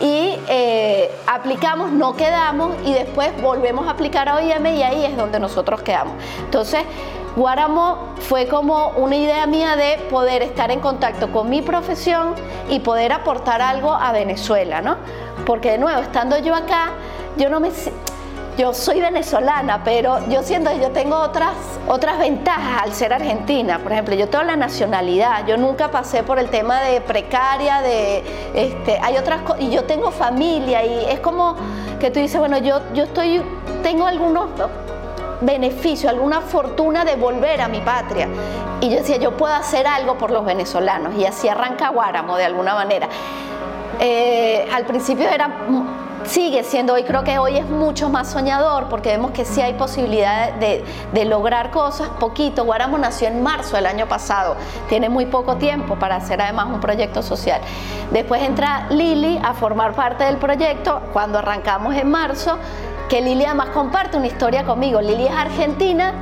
y 0.00 0.38
eh, 0.48 1.10
aplicamos, 1.26 1.92
no 1.92 2.16
quedamos, 2.16 2.74
y 2.84 2.92
después 2.92 3.30
volvemos 3.40 3.86
a 3.86 3.92
aplicar 3.92 4.28
a 4.28 4.36
OIM 4.36 4.66
y 4.66 4.82
ahí 4.82 5.04
es 5.04 5.16
donde 5.16 5.38
nosotros 5.38 5.82
quedamos. 5.82 6.14
Entonces, 6.44 6.82
Guáramo 7.34 8.14
fue 8.20 8.46
como 8.46 8.88
una 8.96 9.16
idea 9.16 9.46
mía 9.46 9.74
de 9.74 9.98
poder 10.10 10.42
estar 10.42 10.70
en 10.70 10.80
contacto 10.80 11.32
con 11.32 11.48
mi 11.48 11.62
profesión 11.62 12.34
y 12.68 12.80
poder 12.80 13.12
aportar 13.12 13.62
algo 13.62 13.92
a 13.92 14.12
Venezuela, 14.12 14.82
¿no? 14.82 14.96
Porque 15.46 15.70
de 15.72 15.78
nuevo, 15.78 16.02
estando 16.02 16.36
yo 16.38 16.54
acá, 16.54 16.90
yo 17.38 17.48
no 17.48 17.58
me 17.58 17.70
yo 18.58 18.74
soy 18.74 19.00
venezolana, 19.00 19.82
pero 19.82 20.28
yo 20.28 20.42
siento 20.42 20.70
que 20.70 20.80
yo 20.80 20.90
tengo 20.90 21.16
otras, 21.16 21.54
otras 21.88 22.18
ventajas 22.18 22.82
al 22.82 22.92
ser 22.92 23.14
argentina. 23.14 23.78
Por 23.78 23.92
ejemplo, 23.92 24.14
yo 24.14 24.28
tengo 24.28 24.44
la 24.44 24.56
nacionalidad, 24.56 25.46
yo 25.46 25.56
nunca 25.56 25.90
pasé 25.90 26.22
por 26.22 26.38
el 26.38 26.50
tema 26.50 26.82
de 26.82 27.00
precaria, 27.00 27.80
de 27.80 28.22
este, 28.54 28.98
hay 29.02 29.16
otras 29.16 29.40
y 29.58 29.70
yo 29.70 29.84
tengo 29.84 30.10
familia 30.10 30.84
y 30.84 31.06
es 31.06 31.20
como 31.20 31.56
que 31.98 32.10
tú 32.10 32.20
dices, 32.20 32.38
bueno, 32.38 32.58
yo, 32.58 32.80
yo 32.92 33.04
estoy, 33.04 33.42
tengo 33.82 34.06
algunos 34.06 34.50
beneficios, 35.42 36.12
alguna 36.12 36.40
fortuna 36.40 37.04
de 37.04 37.16
volver 37.16 37.60
a 37.60 37.68
mi 37.68 37.80
patria. 37.80 38.28
Y 38.80 38.90
yo 38.90 38.96
decía, 38.96 39.16
yo 39.16 39.36
puedo 39.36 39.54
hacer 39.54 39.86
algo 39.86 40.18
por 40.18 40.30
los 40.30 40.44
venezolanos. 40.44 41.14
Y 41.16 41.24
así 41.24 41.48
arranca 41.48 41.90
Guáramo 41.90 42.36
de 42.36 42.44
alguna 42.44 42.74
manera. 42.74 43.08
Eh, 44.00 44.68
al 44.72 44.84
principio 44.86 45.28
era 45.28 45.48
sigue 46.24 46.62
siendo, 46.64 46.94
hoy 46.94 47.04
creo 47.04 47.24
que 47.24 47.38
hoy 47.38 47.56
es 47.56 47.68
mucho 47.68 48.08
más 48.08 48.30
soñador 48.30 48.88
porque 48.88 49.10
vemos 49.10 49.32
que 49.32 49.44
sí 49.44 49.60
hay 49.60 49.74
posibilidad 49.74 50.52
de, 50.54 50.84
lograr 51.24 51.70
cosas 51.70 52.08
poquito. 52.20 52.64
Guaramo 52.64 52.98
nació 52.98 53.28
en 53.28 53.42
marzo 53.42 53.76
del 53.76 53.86
año 53.86 54.06
pasado, 54.06 54.56
tiene 54.88 55.08
muy 55.08 55.26
poco 55.26 55.56
tiempo 55.56 55.96
para 55.96 56.16
hacer 56.16 56.40
además 56.40 56.66
un 56.66 56.80
proyecto 56.80 57.22
social. 57.22 57.60
Después 58.10 58.42
entra 58.42 58.86
Lili 58.90 59.40
a 59.42 59.54
formar 59.54 59.94
parte 59.94 60.24
del 60.24 60.36
proyecto 60.36 61.00
cuando 61.12 61.38
arrancamos 61.38 61.94
en 61.94 62.10
marzo, 62.10 62.58
que 63.12 63.20
Lili 63.20 63.44
además 63.44 63.68
comparte 63.74 64.16
una 64.16 64.26
historia 64.26 64.64
conmigo. 64.64 64.98
Lili 65.02 65.26
es 65.26 65.36
argentina 65.36 66.14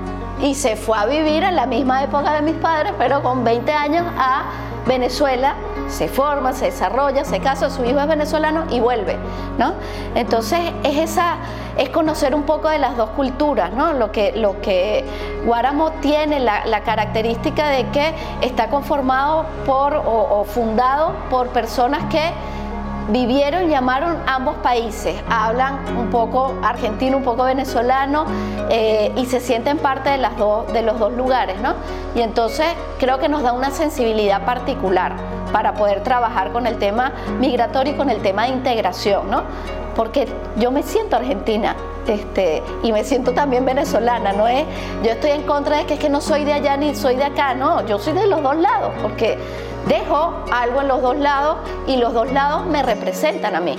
y 0.43 0.57
se 0.57 0.75
fue 0.75 0.99
a 0.99 1.07
vivir 1.07 1.45
en 1.45 1.55
la 1.55 1.65
misma 1.65 2.03
época 2.03 2.33
de 2.33 2.43
mis 2.43 2.57
padres, 2.57 2.93
pero 2.99 3.23
con 3.23 3.45
20 3.45 3.73
años 3.73 4.05
a 4.19 4.47
Venezuela 4.89 5.55
se 5.87 6.09
forma, 6.09 6.53
se 6.53 6.65
desarrolla, 6.65 7.25
se 7.25 7.39
casa, 7.39 7.71
su 7.71 7.85
hijo 7.85 8.01
es 8.01 8.09
venezolano 8.09 8.65
y 8.71 8.81
vuelve, 8.81 9.17
¿no? 9.57 9.75
Entonces 10.17 10.59
es 10.83 10.99
esa, 10.99 11.37
es 11.79 11.91
conocer 11.91 12.35
un 12.35 12.43
poco 12.43 12.69
de 12.69 12.81
las 12.81 12.97
dos 12.97 13.11
culturas, 13.11 13.73
¿no? 13.73 13.93
Lo 13.93 14.11
que, 14.11 14.33
lo 14.33 14.61
que 14.61 15.05
Guáramo 15.47 15.93
tiene 16.01 16.41
la, 16.41 16.81
característica 16.85 17.69
de 17.69 17.87
que 17.91 18.15
está 18.41 18.69
conformado 18.69 19.47
por 19.65 19.95
o, 19.95 20.45
fundado 20.45 21.15
por 21.31 21.51
personas 21.51 22.03
que 22.11 22.33
vivieron 23.09 23.65
y 23.65 23.69
llamaron 23.69 24.19
ambos 24.27 24.57
países, 24.57 25.17
hablan 25.29 25.97
un 25.97 26.11
poco 26.11 26.55
argentino, 26.63 27.17
un 27.17 27.25
poco 27.25 27.45
venezolano 27.45 28.25
eh, 28.71 29.13
y 29.17 29.27
se 29.27 29.41
sienten 29.41 29.79
parte 29.79 30.11
de, 30.11 30.19
las 30.19 30.33
de 30.73 30.83
los 30.83 30.99
dos 30.99 31.13
lugares, 31.13 31.61
¿no? 31.61 31.75
Y 32.15 32.21
entonces 32.21 32.67
creo 32.99 33.19
que 33.19 33.29
nos 33.29 33.43
da 33.43 33.53
una 33.53 33.71
sensibilidad 33.71 34.45
particular 34.45 35.15
para 35.53 35.75
poder 35.75 36.03
trabajar 36.03 36.53
con 36.53 36.67
el 36.67 36.79
tema 36.79 37.13
migratorio 37.39 37.95
y 37.95 37.97
con 37.97 38.11
el 38.11 38.21
tema 38.23 38.45
de 38.45 38.51
integración, 38.51 39.31
¿no? 39.31 39.43
Porque 39.97 40.29
yo 40.57 40.71
me 40.71 40.83
siento 40.83 41.17
argentina, 41.17 41.75
este, 42.07 42.63
y 42.83 42.93
me 42.93 43.05
siento 43.05 43.33
también 43.33 43.65
venezolana, 43.65 44.33
no 44.33 44.47
es, 44.47 44.65
yo 45.03 45.11
estoy 45.11 45.31
en 45.31 45.43
contra 45.43 45.79
de 45.79 45.87
que 45.87 45.95
es 45.95 46.01
que 46.01 46.09
no 46.09 46.21
soy 46.21 46.45
de 46.45 46.53
allá 46.53 46.77
ni 46.77 46.95
soy 46.95 47.17
de 47.17 47.25
acá, 47.25 47.55
no, 47.55 47.87
yo 47.87 47.99
soy 47.99 48.13
de 48.15 48.27
los 48.27 48.43
dos 48.43 48.57
lados, 48.57 48.93
porque 49.03 49.39
dejo 49.89 50.45
algo 50.53 50.81
en 50.81 50.89
los 50.89 51.03
dos 51.03 51.17
lados 51.17 51.59
y 51.87 51.97
los 51.97 52.13
dos 52.13 52.33
lados 52.33 52.67
me 52.67 52.83
representan 52.83 53.55
a 53.55 53.61
mí. 53.61 53.77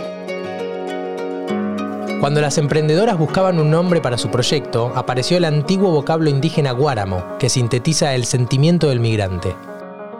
Cuando 2.20 2.40
las 2.40 2.60
emprendedoras 2.60 3.18
buscaban 3.18 3.60
un 3.60 3.72
nombre 3.72 4.00
para 4.00 4.18
su 4.18 4.30
proyecto, 4.30 4.92
apareció 4.96 5.38
el 5.38 5.46
antiguo 5.46 5.90
vocablo 5.92 6.30
indígena 6.30 6.72
guáramo, 6.72 7.24
que 7.40 7.50
sintetiza 7.50 8.14
el 8.14 8.26
sentimiento 8.26 8.90
del 8.90 9.00
migrante. 9.00 9.56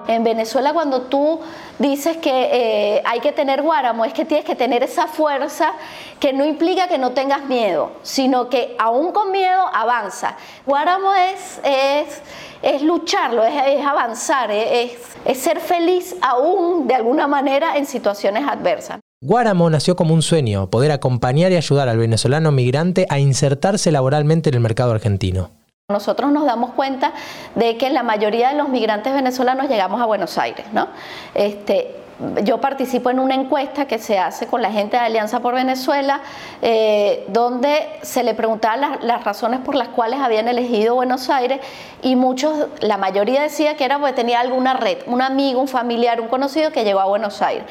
En 0.08 0.24
Venezuela 0.24 0.74
cuando 0.74 1.04
tú 1.04 1.40
dices 1.80 2.18
que 2.18 2.50
eh, 2.52 3.04
hay 3.06 3.20
que 3.20 3.32
tener 3.32 3.62
guáramo, 3.62 4.06
es 4.06 4.14
que 4.14 4.26
tienes 4.26 4.46
que 4.46 4.56
tener 4.56 4.84
esa 4.84 5.08
fuerza 5.08 5.74
que 6.20 6.34
no 6.34 6.46
implica 6.46 6.88
que 6.88 6.98
no 6.98 7.12
tengas 7.12 7.46
miedo, 7.46 7.92
sino 8.02 8.50
que 8.50 8.76
aún 8.78 9.12
con 9.12 9.32
miedo 9.32 9.62
avanza. 9.74 10.36
Guáramo 10.66 11.14
es, 11.14 11.60
es, 11.64 12.22
es 12.62 12.82
lucharlo, 12.82 13.44
es, 13.44 13.86
avanzar, 13.86 14.52
es, 14.52 14.94
es 15.26 15.38
ser 15.38 15.60
feliz 15.60 16.16
aún 16.22 16.88
de 16.88 16.96
alguna 16.96 17.28
manera 17.28 17.78
en 17.78 17.86
situaciones 17.86 18.48
adversas. 18.48 19.00
Guáramo 19.24 19.70
nació 19.70 19.96
como 19.96 20.16
un 20.16 20.24
sueño, 20.24 20.70
poder 20.72 20.92
acompañar 20.92 21.52
y 21.52 21.56
ayudar 21.56 21.90
al 21.90 21.98
venezolano 22.00 22.52
migrante 22.52 23.06
a 23.10 23.20
insertarse 23.20 23.92
laboralmente 23.92 24.50
en 24.50 24.56
el 24.56 24.62
mercado 24.62 24.94
argentino. 24.94 25.61
Nosotros 25.92 26.32
nos 26.32 26.46
damos 26.46 26.72
cuenta 26.72 27.12
de 27.56 27.78
que 27.78 27.90
la 27.90 28.04
mayoría 28.04 28.50
de 28.50 28.56
los 28.56 28.70
migrantes 28.70 29.14
venezolanos 29.14 29.70
llegamos 29.70 30.02
a 30.02 30.06
Buenos 30.06 30.38
Aires, 30.38 30.66
¿no? 30.74 30.88
Este, 31.34 32.02
yo 32.44 32.60
participo 32.60 33.10
en 33.10 33.20
una 33.20 33.36
encuesta 33.36 33.86
que 33.86 33.98
se 33.98 34.20
hace 34.20 34.48
con 34.48 34.62
la 34.62 34.72
gente 34.72 34.98
de 34.98 35.04
Alianza 35.04 35.40
por 35.40 35.56
Venezuela, 35.56 36.22
eh, 36.62 37.26
donde 37.30 37.90
se 38.02 38.24
le 38.24 38.34
preguntaban 38.34 39.00
las, 39.02 39.24
razones 39.24 39.60
por 39.62 39.76
las 39.76 39.90
cuales 39.90 40.20
habían 40.20 40.48
elegido 40.48 40.96
Buenos 40.96 41.30
Aires 41.30 41.60
y 42.02 42.16
muchos, 42.16 42.68
la 42.80 42.98
mayoría 42.98 43.42
decía 43.42 43.76
que 43.76 43.86
era 43.86 43.98
porque 43.98 44.14
tenía 44.14 44.40
alguna 44.40 44.74
red, 44.74 45.00
un 45.08 45.22
amigo, 45.22 45.62
un 45.62 45.68
familiar, 45.68 46.22
un 46.22 46.28
conocido 46.28 46.72
que 46.72 46.84
llegó 46.84 47.00
a 47.00 47.06
Buenos 47.06 47.42
Aires. 47.42 47.66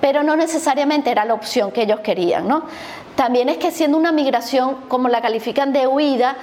Pero 0.00 0.22
no 0.22 0.34
necesariamente 0.34 1.10
era 1.10 1.26
la 1.26 1.34
opción 1.34 1.70
que 1.70 1.82
ellos 1.82 2.00
querían, 2.00 2.48
¿no? 2.48 2.64
También 3.16 3.50
es 3.50 3.58
que 3.58 3.70
siendo 3.70 3.98
una 3.98 4.12
migración, 4.12 4.76
como 4.88 5.08
la 5.08 5.20
califican 5.20 5.74
de 5.74 5.86
huida, 5.86 6.36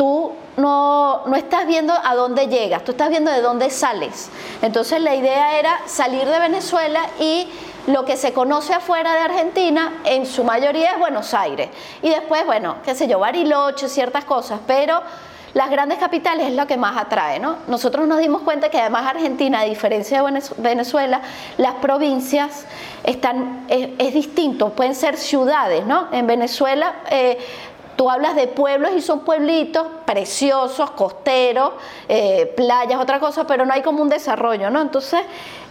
tú 0.00 0.32
no, 0.56 1.26
no, 1.26 1.36
estás 1.36 1.66
viendo 1.66 1.92
a 1.92 2.14
dónde 2.14 2.46
llegas, 2.46 2.84
tú 2.84 2.92
estás 2.92 3.10
viendo 3.10 3.30
de 3.30 3.42
dónde 3.42 3.68
sales. 3.68 4.30
Entonces 4.62 4.98
la 4.98 5.14
idea 5.14 5.58
era 5.58 5.78
salir 5.84 6.24
de 6.26 6.38
Venezuela 6.38 7.00
y 7.18 7.46
lo 7.86 8.06
que 8.06 8.16
se 8.16 8.32
conoce 8.32 8.72
afuera 8.72 9.12
de 9.12 9.20
Argentina 9.20 10.00
en 10.06 10.24
su 10.24 10.42
mayoría 10.42 10.92
es 10.92 10.98
Buenos 10.98 11.34
Aires. 11.34 11.68
Y 12.00 12.08
después, 12.08 12.46
bueno, 12.46 12.76
qué 12.82 12.94
sé 12.94 13.08
yo, 13.08 13.18
Bariloche, 13.18 13.90
ciertas 13.90 14.24
cosas, 14.24 14.60
pero 14.66 15.02
las 15.52 15.68
grandes 15.68 15.98
capitales 15.98 16.46
es 16.46 16.54
lo 16.54 16.66
que 16.66 16.78
más 16.78 16.96
atrae, 16.96 17.38
¿no? 17.38 17.56
Nosotros 17.68 18.08
nos 18.08 18.20
dimos 18.20 18.40
cuenta 18.40 18.70
que 18.70 18.80
además 18.80 19.06
Argentina, 19.06 19.60
a 19.60 19.64
diferencia 19.64 20.22
de 20.22 20.42
Venezuela, 20.56 21.20
las 21.58 21.74
provincias 21.74 22.64
están, 23.04 23.66
es, 23.68 24.14
distinto, 24.14 24.70
pueden 24.70 24.94
ser 24.94 25.18
ciudades, 25.18 25.84
¿no? 25.84 26.08
En 26.10 26.26
Venezuela... 26.26 26.94
Eh, 27.10 27.36
Tú 28.00 28.08
hablas 28.08 28.34
de 28.34 28.46
pueblos 28.46 28.92
y 28.96 29.02
son 29.02 29.26
pueblitos 29.26 29.86
preciosos, 30.06 30.92
costeros, 30.92 31.72
eh, 32.08 32.50
playas, 32.56 32.98
otra 32.98 33.20
cosa, 33.20 33.46
pero 33.46 33.66
no 33.66 33.74
hay 33.74 33.82
como 33.82 34.00
un 34.00 34.08
desarrollo, 34.08 34.70
¿no? 34.70 34.80
Entonces, 34.80 35.20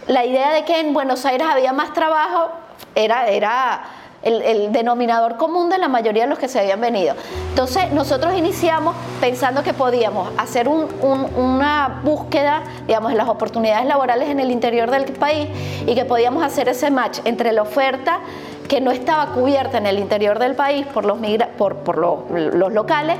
la 0.06 0.24
idea 0.24 0.52
de 0.52 0.64
que 0.64 0.78
en 0.78 0.94
Buenos 0.94 1.26
Aires 1.26 1.48
había 1.50 1.72
más 1.72 1.92
trabajo 1.92 2.52
era, 2.94 3.26
era 3.26 3.82
el, 4.22 4.70
denominador 4.70 5.38
común 5.38 5.70
de 5.70 5.78
la 5.78 5.88
mayoría 5.88 6.22
de 6.22 6.28
los 6.28 6.38
que 6.38 6.46
se 6.46 6.60
habían 6.60 6.80
venido. 6.80 7.16
Entonces, 7.48 7.90
nosotros 7.90 8.32
iniciamos 8.36 8.94
pensando 9.20 9.64
que 9.64 9.74
podíamos 9.74 10.28
hacer 10.38 10.68
una 10.68 12.00
búsqueda, 12.04 12.62
digamos, 12.86 13.10
de 13.10 13.18
las 13.18 13.28
oportunidades 13.28 13.86
laborales 13.86 14.28
en 14.28 14.38
el 14.38 14.52
interior 14.52 14.88
del 14.92 15.04
país 15.14 15.48
y 15.84 15.96
que 15.96 16.04
podíamos 16.04 16.44
hacer 16.44 16.68
ese 16.68 16.92
match 16.92 17.18
entre 17.24 17.50
la 17.50 17.62
oferta 17.62 18.20
que 18.70 18.80
no 18.80 18.92
estaba 18.92 19.32
cubierta 19.32 19.78
en 19.78 19.86
el 19.86 19.98
interior 19.98 20.38
del 20.38 20.54
país 20.54 20.86
por 20.86 21.04
los, 21.04 21.18
por, 21.58 21.98
los, 21.98 22.72
locales 22.72 23.16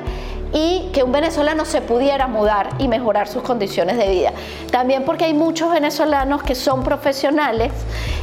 y 0.55 0.91
que 0.93 1.03
un 1.03 1.11
venezolano 1.11 1.65
se 1.65 1.81
pudiera 1.81 2.29
mudar 2.29 2.69
y 2.79 2.87
mejorar 2.87 3.27
sus 3.27 3.43
condiciones 3.43 3.97
de 3.99 4.09
vida. 4.11 4.33
También 4.71 5.05
porque 5.05 5.25
hay 5.25 5.35
muchos 5.35 5.73
venezolanos 5.73 6.45
que 6.45 6.55
son 6.55 6.85
profesionales 6.85 7.73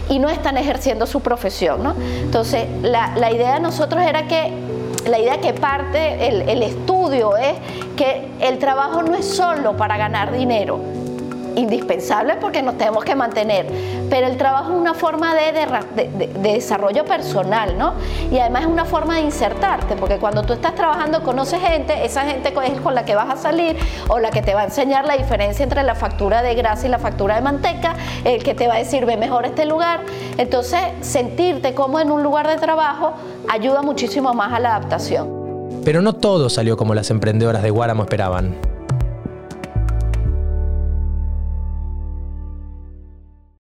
y 0.08 0.20
no 0.20 0.30
están 0.30 0.56
ejerciendo 0.56 1.06
su 1.06 1.20
profesión. 1.20 1.84
¿no? 1.84 1.96
Entonces, 2.22 2.66
la, 2.82 3.30
idea 3.30 3.56
de 3.56 3.60
nosotros 3.60 4.02
era 4.04 4.26
que, 4.30 4.54
la 5.10 5.20
idea 5.20 5.42
que 5.42 5.52
parte 5.54 6.30
el, 6.30 6.48
el 6.48 6.64
estudio 6.64 7.36
es 7.36 7.56
que 7.98 8.26
el 8.40 8.58
trabajo 8.58 9.04
no 9.04 9.16
es 9.16 9.28
solo 9.28 9.76
para 9.76 9.98
ganar 9.98 10.32
dinero, 10.32 10.80
indispensable 11.58 12.36
porque 12.40 12.62
nos 12.62 12.78
tenemos 12.78 13.04
que 13.04 13.16
mantener, 13.16 13.66
pero 14.10 14.28
el 14.28 14.38
trabajo 14.38 14.72
es 14.72 14.80
una 14.80 14.94
forma 14.94 15.34
de, 15.36 15.52
de, 15.52 16.28
desarrollo 16.40 17.04
personal, 17.04 17.78
¿no? 17.78 17.94
Y 18.32 18.40
además 18.40 18.64
es 18.64 18.68
una 18.68 18.86
forma 18.86 19.16
de 19.16 19.22
insertarte, 19.22 19.96
porque 19.96 20.18
cuando 20.18 20.44
tú 20.44 20.54
estás 20.54 20.76
trabajando 20.76 21.24
conoces 21.24 21.60
gente, 21.60 22.06
esa 22.06 22.22
gente 22.22 22.54
es 22.66 22.82
con 22.82 22.96
la 22.96 23.06
que 23.06 23.16
vas 23.16 23.30
a 23.30 23.38
salir 23.38 23.76
o 24.08 24.20
la 24.20 24.30
que 24.30 24.42
te 24.42 24.54
va 24.54 24.62
a 24.62 24.66
enseñar 24.66 25.06
la 25.06 25.18
diferencia 25.18 25.64
entre 25.64 25.84
la 25.84 25.96
factura 25.96 26.42
de 26.42 26.54
grasa 26.56 26.88
y 26.88 26.90
la 26.90 27.00
factura 27.00 27.36
de 27.36 27.42
manteca, 27.42 27.96
el 28.24 28.44
que 28.44 28.54
te 28.54 28.68
va 28.68 28.76
a 28.76 28.78
decir 28.78 29.06
ve 29.06 29.18
mejor 29.18 29.46
este 29.46 29.66
lugar. 29.66 30.02
Entonces, 30.38 30.80
sentirte 31.02 31.74
como 31.74 32.00
en 32.00 32.12
un 32.12 32.24
lugar 32.24 32.48
de 32.48 32.58
trabajo 32.58 33.14
ayuda 33.50 33.82
muchísimo 33.82 34.34
más 34.34 34.54
a 34.54 34.60
la 34.60 34.76
adaptación. 34.76 35.82
Pero 35.84 36.02
no 36.02 36.14
todo 36.14 36.50
salió 36.50 36.78
como 36.78 36.94
las 36.94 37.10
emprendedoras 37.10 37.64
de 37.64 37.70
Guáramo 37.70 38.04
esperaban. 38.04 38.77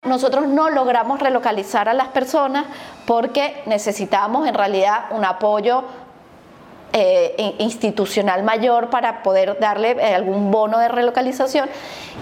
Nosotros 0.08 0.46
no 0.46 0.70
logramos 0.70 1.20
relocalizar 1.20 1.88
a 1.88 1.94
las 1.94 2.08
personas 2.08 2.66
porque 3.06 3.62
necesitábamos 3.66 4.48
en 4.48 4.54
realidad 4.54 5.06
un 5.10 5.24
apoyo 5.24 5.84
eh, 6.92 7.54
institucional 7.58 8.42
mayor 8.42 8.88
para 8.88 9.22
poder 9.22 9.58
darle 9.60 9.90
eh, 9.92 10.14
algún 10.14 10.50
bono 10.50 10.78
de 10.78 10.88
relocalización 10.88 11.68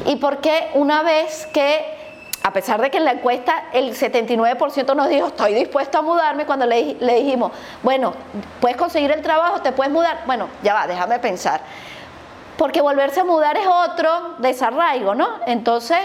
y 0.07 0.17
porque 0.17 0.71
una 0.75 1.03
vez 1.03 1.47
que 1.47 1.97
a 2.43 2.53
pesar 2.53 2.81
de 2.81 2.91
que 2.91 2.99
en 2.99 3.05
la 3.05 3.13
encuesta 3.13 3.65
el 3.73 3.95
79% 3.95 4.95
nos 4.95 5.09
dijo, 5.09 5.29
estoy 5.29 5.55
dispuesto 5.55 5.99
a 5.99 6.03
mudarme, 6.03 6.47
cuando 6.47 6.65
le, 6.65 6.95
le, 7.01 7.17
dijimos, 7.17 7.51
bueno, 7.83 8.13
puedes 8.61 8.77
conseguir 8.77 9.11
el 9.11 9.21
trabajo, 9.21 9.63
te 9.63 9.73
puedes 9.73 9.93
mudar, 9.93 10.21
bueno, 10.27 10.49
ya 10.63 10.73
va, 10.73 10.87
déjame 10.87 11.19
pensar. 11.19 11.61
Porque 12.57 12.81
volverse 12.81 13.21
a 13.21 13.25
mudar 13.25 13.57
es 13.57 13.67
otro 13.67 14.37
desarraigo, 14.39 15.15
¿no? 15.17 15.29
Entonces, 15.47 15.99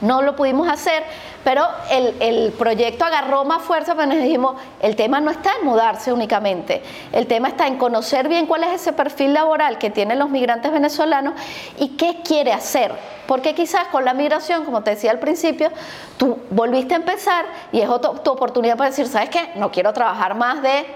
no 0.00 0.22
lo 0.22 0.36
pudimos 0.36 0.68
hacer, 0.68 1.04
pero 1.44 1.66
el, 1.90 2.52
proyecto 2.52 3.04
agarró 3.04 3.44
más 3.44 3.62
fuerza, 3.62 3.94
pero 3.94 4.06
nos 4.06 4.18
dijimos, 4.18 4.56
el 4.80 4.96
tema 4.96 5.20
no 5.20 5.30
está 5.30 5.52
en 5.60 5.66
mudarse 5.66 6.12
únicamente, 6.12 6.82
el 7.12 7.26
tema 7.26 7.48
está 7.48 7.66
en 7.66 7.78
conocer 7.78 8.28
bien 8.28 8.46
cuál 8.46 8.64
es 8.64 8.80
ese 8.80 8.92
perfil 8.92 9.34
laboral 9.34 9.78
que 9.78 9.90
tienen 9.90 10.18
los 10.18 10.30
migrantes 10.30 10.72
venezolanos 10.72 11.34
y 11.78 11.90
qué 11.96 12.20
quiere 12.24 12.52
hacer. 12.52 12.92
Porque 13.26 13.54
quizás 13.54 13.88
con 13.88 14.04
la 14.04 14.14
migración, 14.14 14.64
como 14.64 14.82
te 14.82 14.90
decía 14.90 15.10
al 15.10 15.18
principio, 15.18 15.70
tú 16.16 16.38
volviste 16.50 16.94
a 16.94 16.98
empezar 16.98 17.44
y 17.72 17.80
es 17.80 17.88
tu 18.22 18.30
oportunidad 18.30 18.76
para 18.76 18.90
decir, 18.90 19.06
¿sabes 19.08 19.30
qué? 19.30 19.50
No 19.56 19.70
quiero 19.70 19.92
trabajar 19.92 20.34
más 20.34 20.62
de 20.62 20.86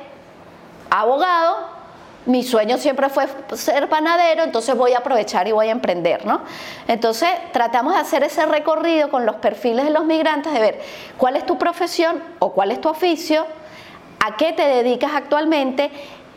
abogado, 0.91 1.80
mi 2.27 2.43
sueño 2.43 2.77
siempre 2.79 3.09
fue 3.09 3.27
ser 3.55 3.89
panadero, 3.89 4.43
entonces 4.43 4.77
voy 4.77 4.93
a 4.93 4.99
aprovechar 4.99 5.49
y 5.49 5.53
voy 5.53 5.69
a 5.69 5.71
emprender, 5.71 6.27
¿no? 6.27 6.43
Entonces 6.87 7.31
tratamos 7.53 7.95
de 7.95 8.01
hacer 8.01 8.23
ese 8.23 8.45
recorrido 8.47 9.11
con 9.11 9.25
los 9.25 9.37
perfiles 9.37 9.85
de 9.85 9.91
los 9.91 10.05
migrantes, 10.05 10.53
de 10.53 10.61
ver 10.61 10.81
cuál 11.17 11.37
es 11.37 11.47
tu 11.47 11.59
profesión 11.59 12.23
o 12.39 12.53
cuál 12.53 12.73
es 12.73 12.81
tu 12.81 12.89
oficio, 12.89 13.47
a 14.23 14.37
qué 14.37 14.53
te 14.53 14.63
dedicas 14.63 15.13
actualmente 15.15 15.91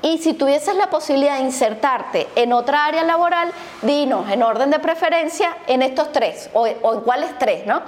y 0.03 0.17
si 0.17 0.33
tuvieses 0.33 0.75
la 0.75 0.89
posibilidad 0.89 1.37
de 1.37 1.45
insertarte 1.45 2.27
en 2.35 2.51
otra 2.51 2.85
área 2.85 3.03
laboral, 3.03 3.51
dinos 3.81 4.29
en 4.29 4.43
orden 4.43 4.69
de 4.69 4.79
preferencia 4.79 5.55
en 5.65 5.81
estos 5.81 6.11
tres 6.11 6.49
o, 6.53 6.67
en 6.67 7.01
cuáles 7.05 7.39
tres, 7.39 7.65
¿no? 7.65 7.81